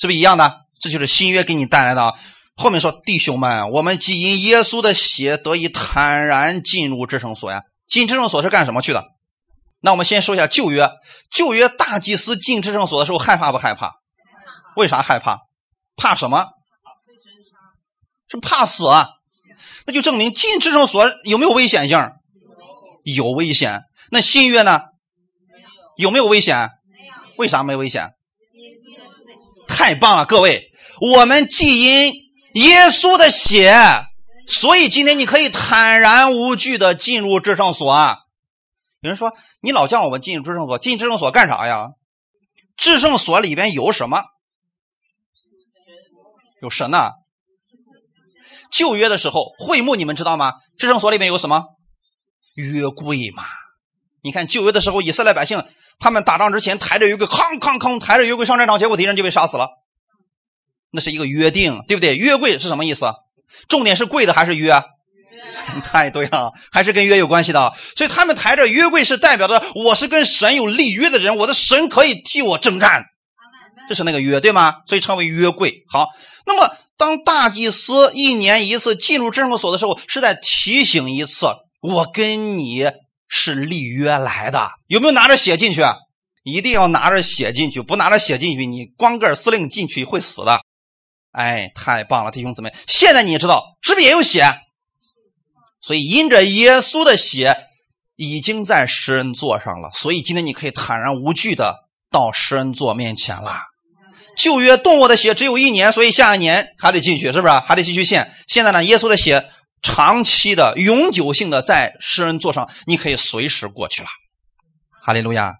[0.00, 0.60] 是不是一样的？
[0.80, 2.14] 这就是新约给你带来的。
[2.54, 7.60] 后面说，弟兄们，我们既因耶稣的血得以坦然进入至圣所呀。
[7.92, 9.04] 进至圣所是干什么去的？
[9.80, 10.88] 那我们先说一下旧约。
[11.30, 13.92] 旧约大祭司进至圣所的时候害怕不害怕？
[14.76, 15.40] 为啥害怕？
[15.94, 16.46] 怕什么？
[18.30, 19.10] 是怕死啊？
[19.84, 21.98] 那就证明进至圣所有没有危险性？
[23.04, 23.82] 有危险。
[24.10, 24.80] 那新约呢？
[25.98, 26.70] 有没有危险？
[27.36, 28.14] 为啥没危险？
[29.68, 30.70] 太棒了，各位！
[31.14, 32.14] 我们既因
[32.54, 33.74] 耶稣的血。
[34.46, 38.18] 所以今天你可以坦然无惧的进入至圣所啊！
[39.00, 41.90] 有人说你老叫我们进入至圣所，进至圣所干啥呀？
[42.76, 44.22] 至圣所里边有什么？
[46.60, 47.12] 有神呐！
[48.70, 50.54] 旧约的时候会幕你们知道吗？
[50.78, 51.64] 至圣所里面有什么？
[52.54, 53.44] 约柜嘛！
[54.22, 55.64] 你看旧约的时候，以色列百姓
[55.98, 59.68] 他们打仗之前抬着约柜，哐哐哐抬着约柜上战场，结果敌人就被杀死了。
[60.90, 62.16] 那是一个约定，对不对？
[62.16, 63.06] 约柜是什么意思？
[63.68, 64.82] 重点是贵的还是约？
[65.84, 67.72] 太对了，还是跟约有关系的。
[67.96, 73.04] 所以他们抬着约柜是代表着我是跟神有立约的人，我的神可以替我征战，
[73.88, 74.76] 这是那个约，对吗？
[74.86, 75.84] 所以称为约柜。
[75.88, 76.08] 好，
[76.46, 81.46] 那么当大祭司一年一次进入至圣所的时候，是在提醒一次，
[81.80, 82.90] 我跟你
[83.28, 84.70] 是立约来的。
[84.86, 85.80] 有没有拿着血进去？
[86.44, 90.60] 一定要拿着血进去，不拿着血进去，你光个司令进去会死的。
[91.32, 92.72] 哎，太棒了，弟兄姊妹！
[92.86, 94.46] 现在你知道是不是也有血？
[95.80, 97.56] 所以因着耶稣的血，
[98.16, 99.90] 已经在施恩座上了。
[99.94, 101.74] 所以今天你可以坦然无惧的
[102.10, 103.56] 到施恩座面前了。
[104.36, 107.52] 旧约动物的血只有一年，所以下一年还得进去，是不是？
[107.60, 108.30] 还得继续献。
[108.46, 109.44] 现在呢，耶稣的血
[109.82, 114.08] 长期的、永久性的在施恩座上，你可以随时过去了。
[115.04, 115.54] 哈利路亚！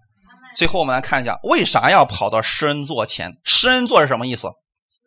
[0.55, 3.33] 最后我们来看一下，为啥要跑到施恩座前？
[3.43, 4.49] 施恩座是什么意思？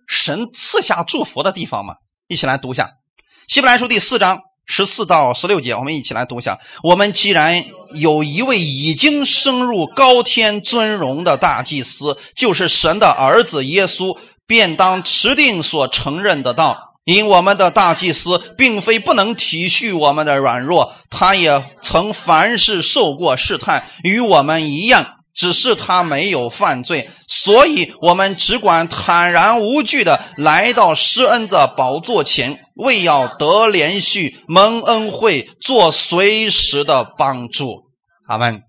[0.07, 1.95] 神赐下祝福的地方嘛，
[2.27, 2.83] 一起来读一下
[3.47, 6.59] 《希伯来书》第四章十四到十六节，我们一起来读一下。
[6.83, 16.93] 我们既然有一位已经升入高天尊荣的大祭司，就是神的儿子耶稣，便当持定所承认的道。
[17.03, 25.05] 因我们的大祭司并非不能体恤我们的软弱，他也曾凡事受过试探，与我们一样。
[25.35, 37.83] 只是他没有犯罪，所以我们只管坦然无惧的来到施恩的宝座前，为要得连续蒙恩惠，做随时的帮助。
[38.27, 38.61] 阿门。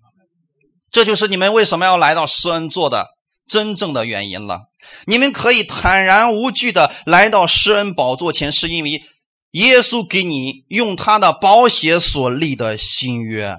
[0.91, 3.07] 这就是你们为什么要来到施恩座的
[3.47, 4.59] 真正的原因了。
[5.05, 9.01] 你们可以坦然无惧的来到施恩宝座前，是因为
[9.51, 13.57] 耶稣给你用他的宝血所立的新约。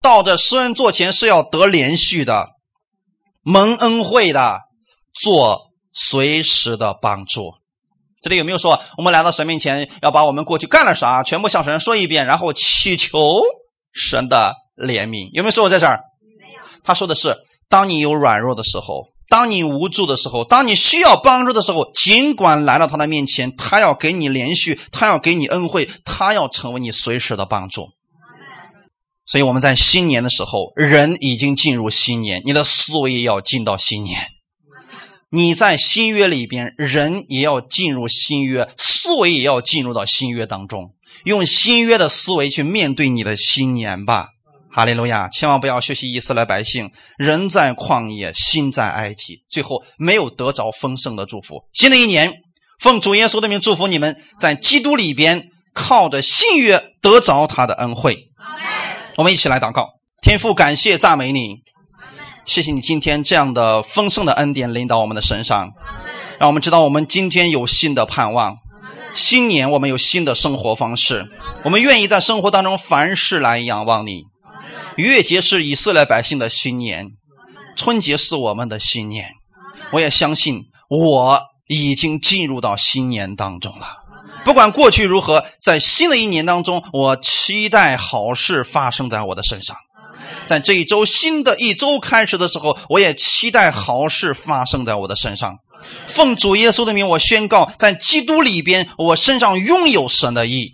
[0.00, 2.48] 到这施恩座前是要得连续的
[3.42, 4.60] 蒙恩惠的，
[5.12, 7.52] 做随时的帮助。
[8.20, 13.42] 这里有没有说我们来到神面前要把我们过去干了啥全部向神说一遍，然后祈求
[13.92, 15.30] 神的怜悯？
[15.32, 16.00] 有没有说过在这儿？
[16.84, 17.36] 他说的是
[17.68, 27.88] 当你有软弱的时候，当你无助的时候，当你需要帮助的时候，尽管来到他的面前，他要给你连续，他要给你恩惠，他要成为你随时的帮助。
[29.30, 34.18] 所以我们在新年的时候，人已经进入新年，你的思维要进到新年。
[35.30, 44.28] 你在新约里边，人也要进入新约，思维也要进入到新约当中，用新约的思维去面对你的新年吧。
[44.70, 45.28] 哈利路亚！
[45.28, 51.64] 千万不要学习以色列百姓，人在旷野，心在埃及，最后没有得着丰盛的祝福。
[51.74, 52.32] 新的一年，
[52.78, 58.27] 奉主耶稣的名祝福你们，在基督里边靠着信约得着他的恩惠。
[59.18, 61.56] 我们一起来祷告，天父，感谢赞美你，
[62.46, 65.72] 谢谢你今天这样的丰盛的恩典临到我们的身上，
[66.38, 68.58] 让我们知道我们今天有新的盼望。
[69.14, 71.26] 新年我们有新的生活方式，
[71.64, 74.22] 我们愿意在生活当中凡事来仰望你。
[74.96, 77.08] 逾越节是以色列百姓的新年，
[77.74, 79.32] 春节是我们的新年。
[79.90, 84.04] 我也相信我已经进入到新年当中了。
[84.44, 89.76] 不管过去如何，在新的一年当中，我期待好事发生在我的身上。
[90.46, 95.58] 在这一周新的一周开始的时候，我也期待好事发生在我的身上。
[96.06, 100.72] 奉主耶稣的名，我宣告，在基督里边，我身上拥有神的意。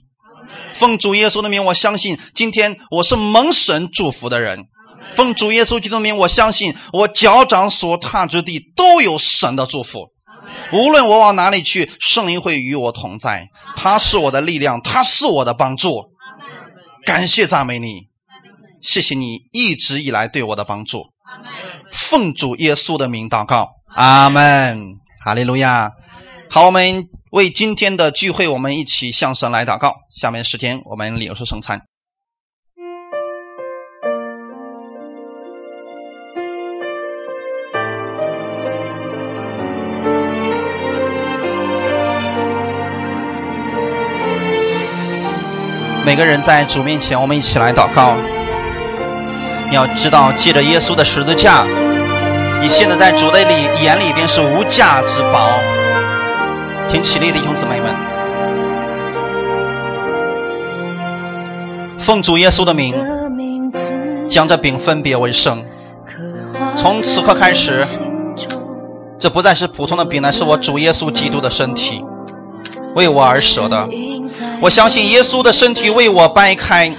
[0.72, 4.66] 奉主耶稣的名，我相信今天我是蒙神祝福的人。
[5.12, 10.13] 奉主耶稣基督的名，我相信我脚掌所踏之地都有神的祝福。
[10.72, 13.48] 无论我往哪里去，圣灵会与我同在。
[13.76, 16.05] 他是我的力量，他是我的帮助。
[17.05, 18.09] 感谢赞美你，
[18.80, 21.05] 谢谢你一直以来对我的帮助。
[21.92, 24.96] 奉主耶稣的名祷告，阿门。
[25.24, 25.92] 哈利路亚。
[26.50, 27.09] 好，我们。
[27.34, 29.92] 为今天的聚会，我们一起向神来祷告。
[30.09, 31.82] 下面时间，我们领受圣餐。
[46.14, 48.16] 每个人在主面前，我们一起来祷告。
[49.68, 51.66] 你要知道，借着耶稣的十字架，
[52.62, 55.58] 你现在在主的里眼里边是无价之宝。
[56.86, 57.92] 请起立，弟兄姊妹们，
[61.98, 62.94] 奉主耶稣的名，
[64.28, 65.64] 将这饼分别为圣。
[66.76, 67.84] 从此刻开始，
[69.18, 72.04] 这不再是普通的饼，乃是我主耶稣基督的身体，
[72.94, 73.88] 为我而舍的。
[74.61, 76.95] 我相信耶稣的身体为我掰开，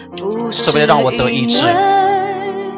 [0.52, 1.68] 是为了让我得医治。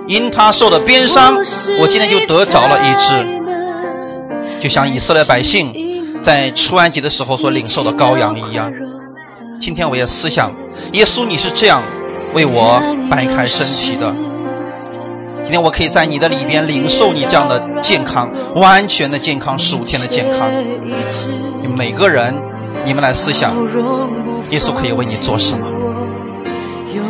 [0.08, 1.38] 因他受的鞭伤，
[1.80, 4.60] 我今天就得着了医治。
[4.60, 5.86] 就像以色列百姓。
[6.20, 8.74] 在出埃及的时候所领受的羔羊一样，
[9.62, 10.52] 今天我也思想，
[10.94, 11.82] 耶稣你是这样
[12.34, 14.14] 为我掰开身体的。
[15.44, 20.52] 今天我可以在你的里边领受你这样的健康，完全的健康，十五天的健康。
[21.78, 22.34] 每个人，
[22.86, 23.56] 你们来思想，
[24.52, 25.68] 耶稣可以为你做什么？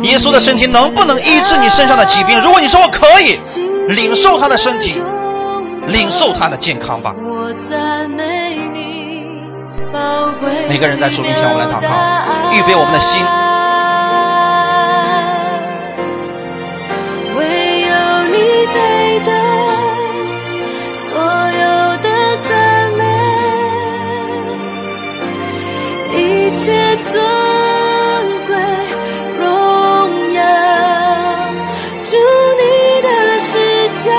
[0.02, 2.40] 耶稣的身体能不能医治你身上的疾病？
[2.40, 3.38] 如果你说我可以，
[3.88, 5.00] 领受他的身体，
[5.88, 7.14] 领受他的健康吧。
[10.68, 11.88] 每个人在主面前，我们来祷告，
[12.52, 13.24] 预备我们的心。
[26.68, 27.12] 美，一切尊
[28.46, 28.50] 贵
[29.38, 29.44] 荣
[30.34, 30.38] 耀，
[32.04, 32.16] 祝
[32.58, 32.62] 你
[33.02, 33.08] 的
[33.40, 33.52] 世
[34.04, 34.10] 界。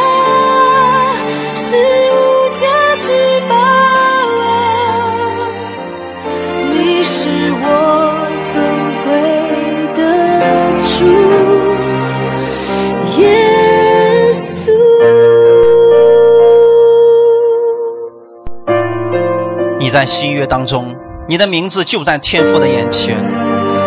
[19.82, 20.96] 你在新约当中，
[21.30, 23.16] 你的名字就在天父的眼前，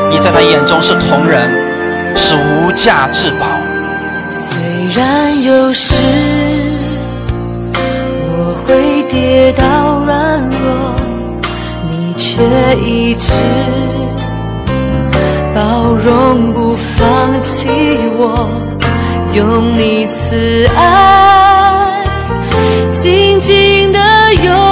[0.08, 1.50] 你在他眼中是同人，
[2.14, 3.46] 是无价之宝。
[4.30, 4.56] 虽
[4.94, 5.92] 然有时
[8.28, 10.94] 我会跌倒软弱，
[11.90, 12.44] 你却
[12.80, 13.32] 一直
[15.52, 17.68] 包容不放弃
[18.16, 18.48] 我，
[19.34, 22.04] 用你慈爱
[22.92, 23.98] 紧紧的
[24.44, 24.71] 拥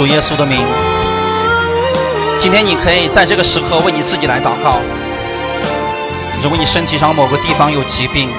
[0.00, 0.58] 主耶稣的名，
[2.40, 4.78] 今天你可以在这个时刻为你自己来祷告。
[6.42, 8.30] 如果你身体上某个地方有疾病，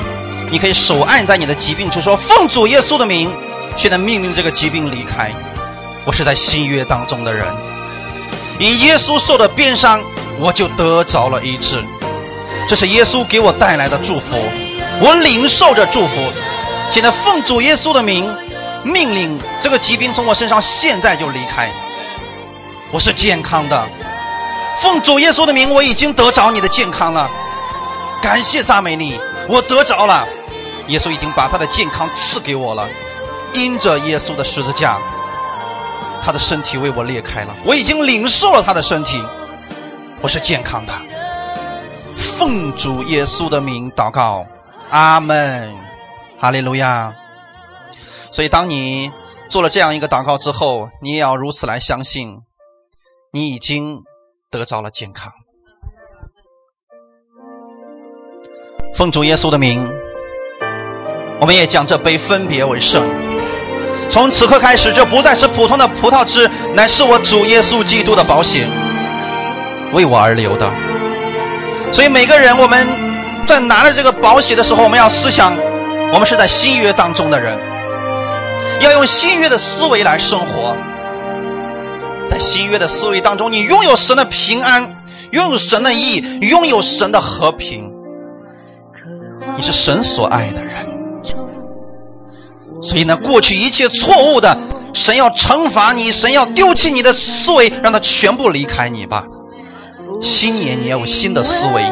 [0.49, 3.31] 你可以手按在你的疾病处，说：“奉主耶稣的名，
[3.75, 5.31] 现在命令这个疾病离开。
[6.03, 7.45] 我是在新约当中的人，
[8.57, 10.01] 以耶稣受的鞭伤，
[10.39, 11.77] 我就得着了医治。
[12.67, 14.35] 这是耶稣给我带来的祝福，
[14.99, 16.17] 我领受着祝福。
[16.89, 18.27] 现在奉主耶稣的名，
[18.83, 21.69] 命令这个疾病从我身上现在就离开。
[22.91, 23.87] 我是健康的，
[24.77, 27.29] 奉主耶稣的名，我已经得着你的健康了。
[28.21, 30.27] 感谢赞美你，我得着了。”
[30.87, 32.89] 耶稣已经把他的健康赐给我了，
[33.53, 34.99] 因着耶稣的十字架，
[36.21, 39.23] 他的身体为我裂开了，我已经领受了他的身体，
[40.21, 40.93] 我是健康的。
[42.17, 44.45] 奉主耶稣的名祷告，
[44.89, 45.73] 阿门，
[46.39, 47.13] 哈利路亚。
[48.31, 49.11] 所以，当你
[49.49, 52.37] 做了这样一个祷告之后，你也要如此来相信，
[53.33, 53.99] 你已经
[54.49, 55.31] 得着了健康。
[58.93, 59.91] 奉主耶稣的名。
[61.39, 63.03] 我们也将这杯分别为圣。
[64.11, 68.69] 从此刻开始，这不再是普通的葡萄汁，乃是我主耶稣基督的保险，
[69.91, 70.71] 为我而流的。
[71.91, 72.87] 所以每个人，我们
[73.47, 75.57] 在拿着这个保险的时候，我们要思想，
[76.13, 77.57] 我们是在新约当中的人，
[78.81, 80.75] 要用新约的思维来生活。
[82.27, 87.91] 在新约的思维当中，你拥有神的平安，拥有神的义，拥有神的和平，
[89.57, 90.71] 你是神所爱的人。
[92.81, 94.57] 所以呢，过去一切错误的，
[94.93, 99.25] 神要惩罚你，神要丢弃你的思维，让他全部离开你吧。
[100.21, 101.83] 新年你要有新的思维，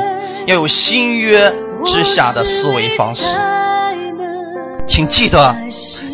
[0.47, 1.53] 要有新约
[1.85, 3.35] 之下的思维方式。
[4.89, 5.55] 请记得，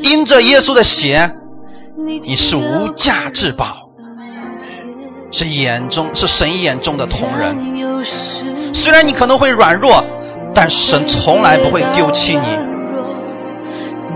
[0.03, 1.31] 因着耶稣的血，
[1.95, 3.89] 你是无价之宝，
[5.31, 7.55] 是眼中是神眼中的同人。
[8.73, 10.03] 虽然你可能会软弱，
[10.53, 12.45] 但神从来不会丢弃你。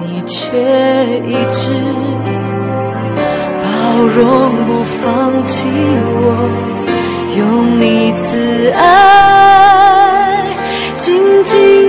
[0.02, 0.50] 你却
[1.26, 1.72] 一直
[3.62, 5.68] 包容不放弃
[6.22, 6.50] 我，
[7.38, 10.44] 用你慈爱
[10.98, 11.89] 紧紧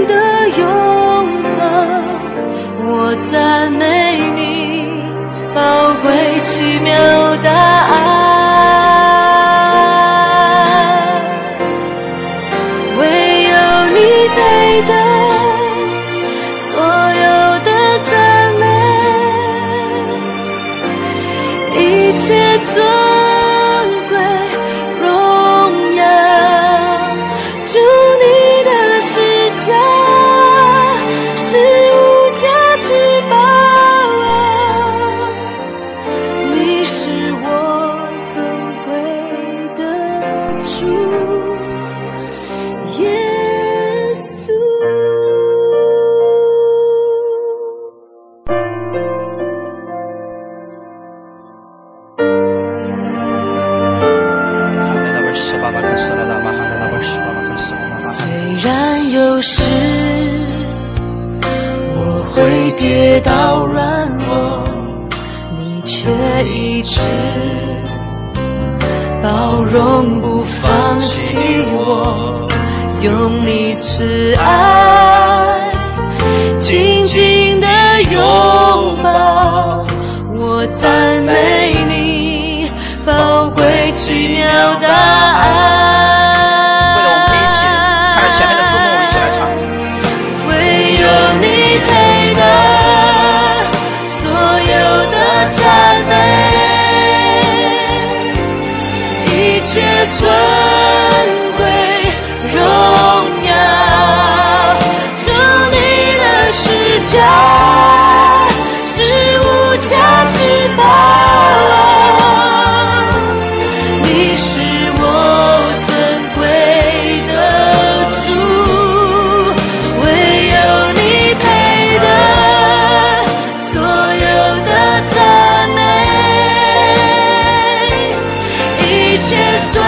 [129.20, 129.36] 一切
[129.70, 129.84] 尊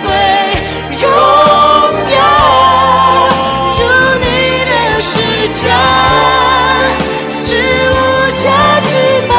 [0.00, 0.08] 贵
[1.02, 1.04] 荣
[2.14, 2.16] 耀，
[3.76, 3.78] 祝
[4.18, 4.24] 你
[4.64, 4.70] 的
[5.02, 5.20] 施
[5.52, 5.60] 政
[7.30, 7.44] 是
[7.90, 7.92] 无
[8.42, 8.44] 价
[8.80, 8.90] 之
[9.28, 9.34] 宝。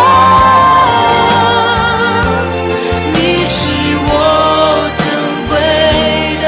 [3.13, 3.17] 你
[3.47, 3.57] 是
[4.05, 4.07] 我
[4.99, 5.01] 尊
[5.49, 5.51] 贵
[6.43, 6.45] 的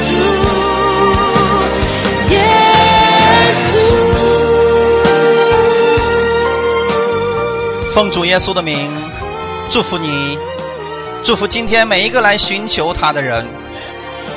[0.00, 0.02] 主
[2.32, 2.34] 耶
[3.74, 3.76] 稣。
[7.92, 8.90] 奉主耶稣的名，
[9.68, 10.38] 祝福你。
[11.24, 13.48] 祝福今天每一个来寻求他的人。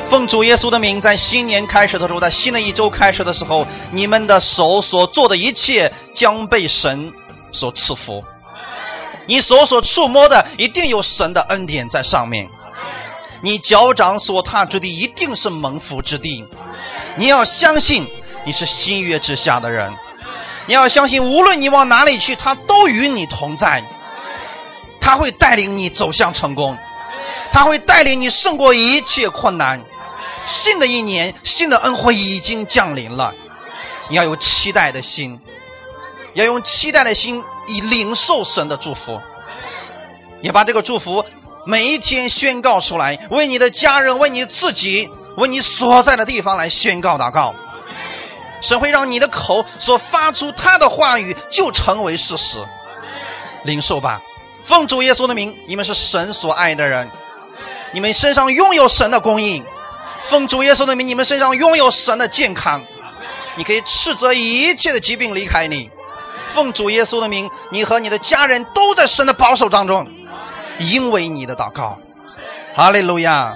[0.06, 7.12] 奉主耶稣的名，在新年开始的时候，在新的一周开始的时候，你们的手所做的一切将被神
[7.52, 8.24] 所赐福。
[9.26, 12.48] 你手所触摸的，一定有神的恩典在上面。
[13.42, 16.46] 你脚掌所踏之地，一定是蒙福之地。
[17.18, 18.08] 你要相信，
[18.46, 19.94] 你是新约之下的人。
[20.66, 23.84] 你要相信，无论你往哪里去，他都与你同在。
[25.08, 26.78] 他会带领你走向成功，
[27.50, 29.82] 他会带领你胜过一切困难。
[30.46, 33.34] 新的一年，新的恩惠已经降临了。
[34.10, 35.40] 你要有期待的心，
[36.34, 39.18] 要用期待的心以领受神的祝福，
[40.42, 41.24] 也把这个祝福
[41.66, 47.56] 每一天宣告出来，为你的家人，为你自己，为你所在的地方来宣告祷告。
[48.62, 52.58] 神会让你的口所发出他的话语就成为事实，
[53.64, 54.22] 领受吧。
[54.68, 57.10] 奉主耶稣的名，你们是神所爱的人，
[57.94, 59.66] 你们身上拥有神的供应。
[60.26, 62.84] 奉主耶稣的名，你们身上拥有神的健康，
[63.56, 65.90] 你可以斥责一切的疾病离开你。
[66.48, 70.06] 奉主耶稣的名，你和你的家人都在神的保守当中，
[70.80, 71.98] 因为你的祷告。
[72.76, 73.56] 哈利路亚！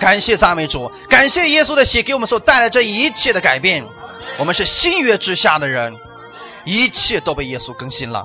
[0.00, 3.86] 感谢赞美主，感谢耶稣的血给我们所带来这一切的改变。
[4.36, 5.94] 我们是新约之下的人，
[6.64, 8.24] 一切都被耶稣更新了。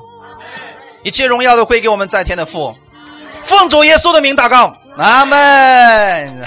[1.06, 2.76] 一切荣耀都归给我们在天的父，
[3.44, 6.42] 奉主耶稣的名祷告，阿门。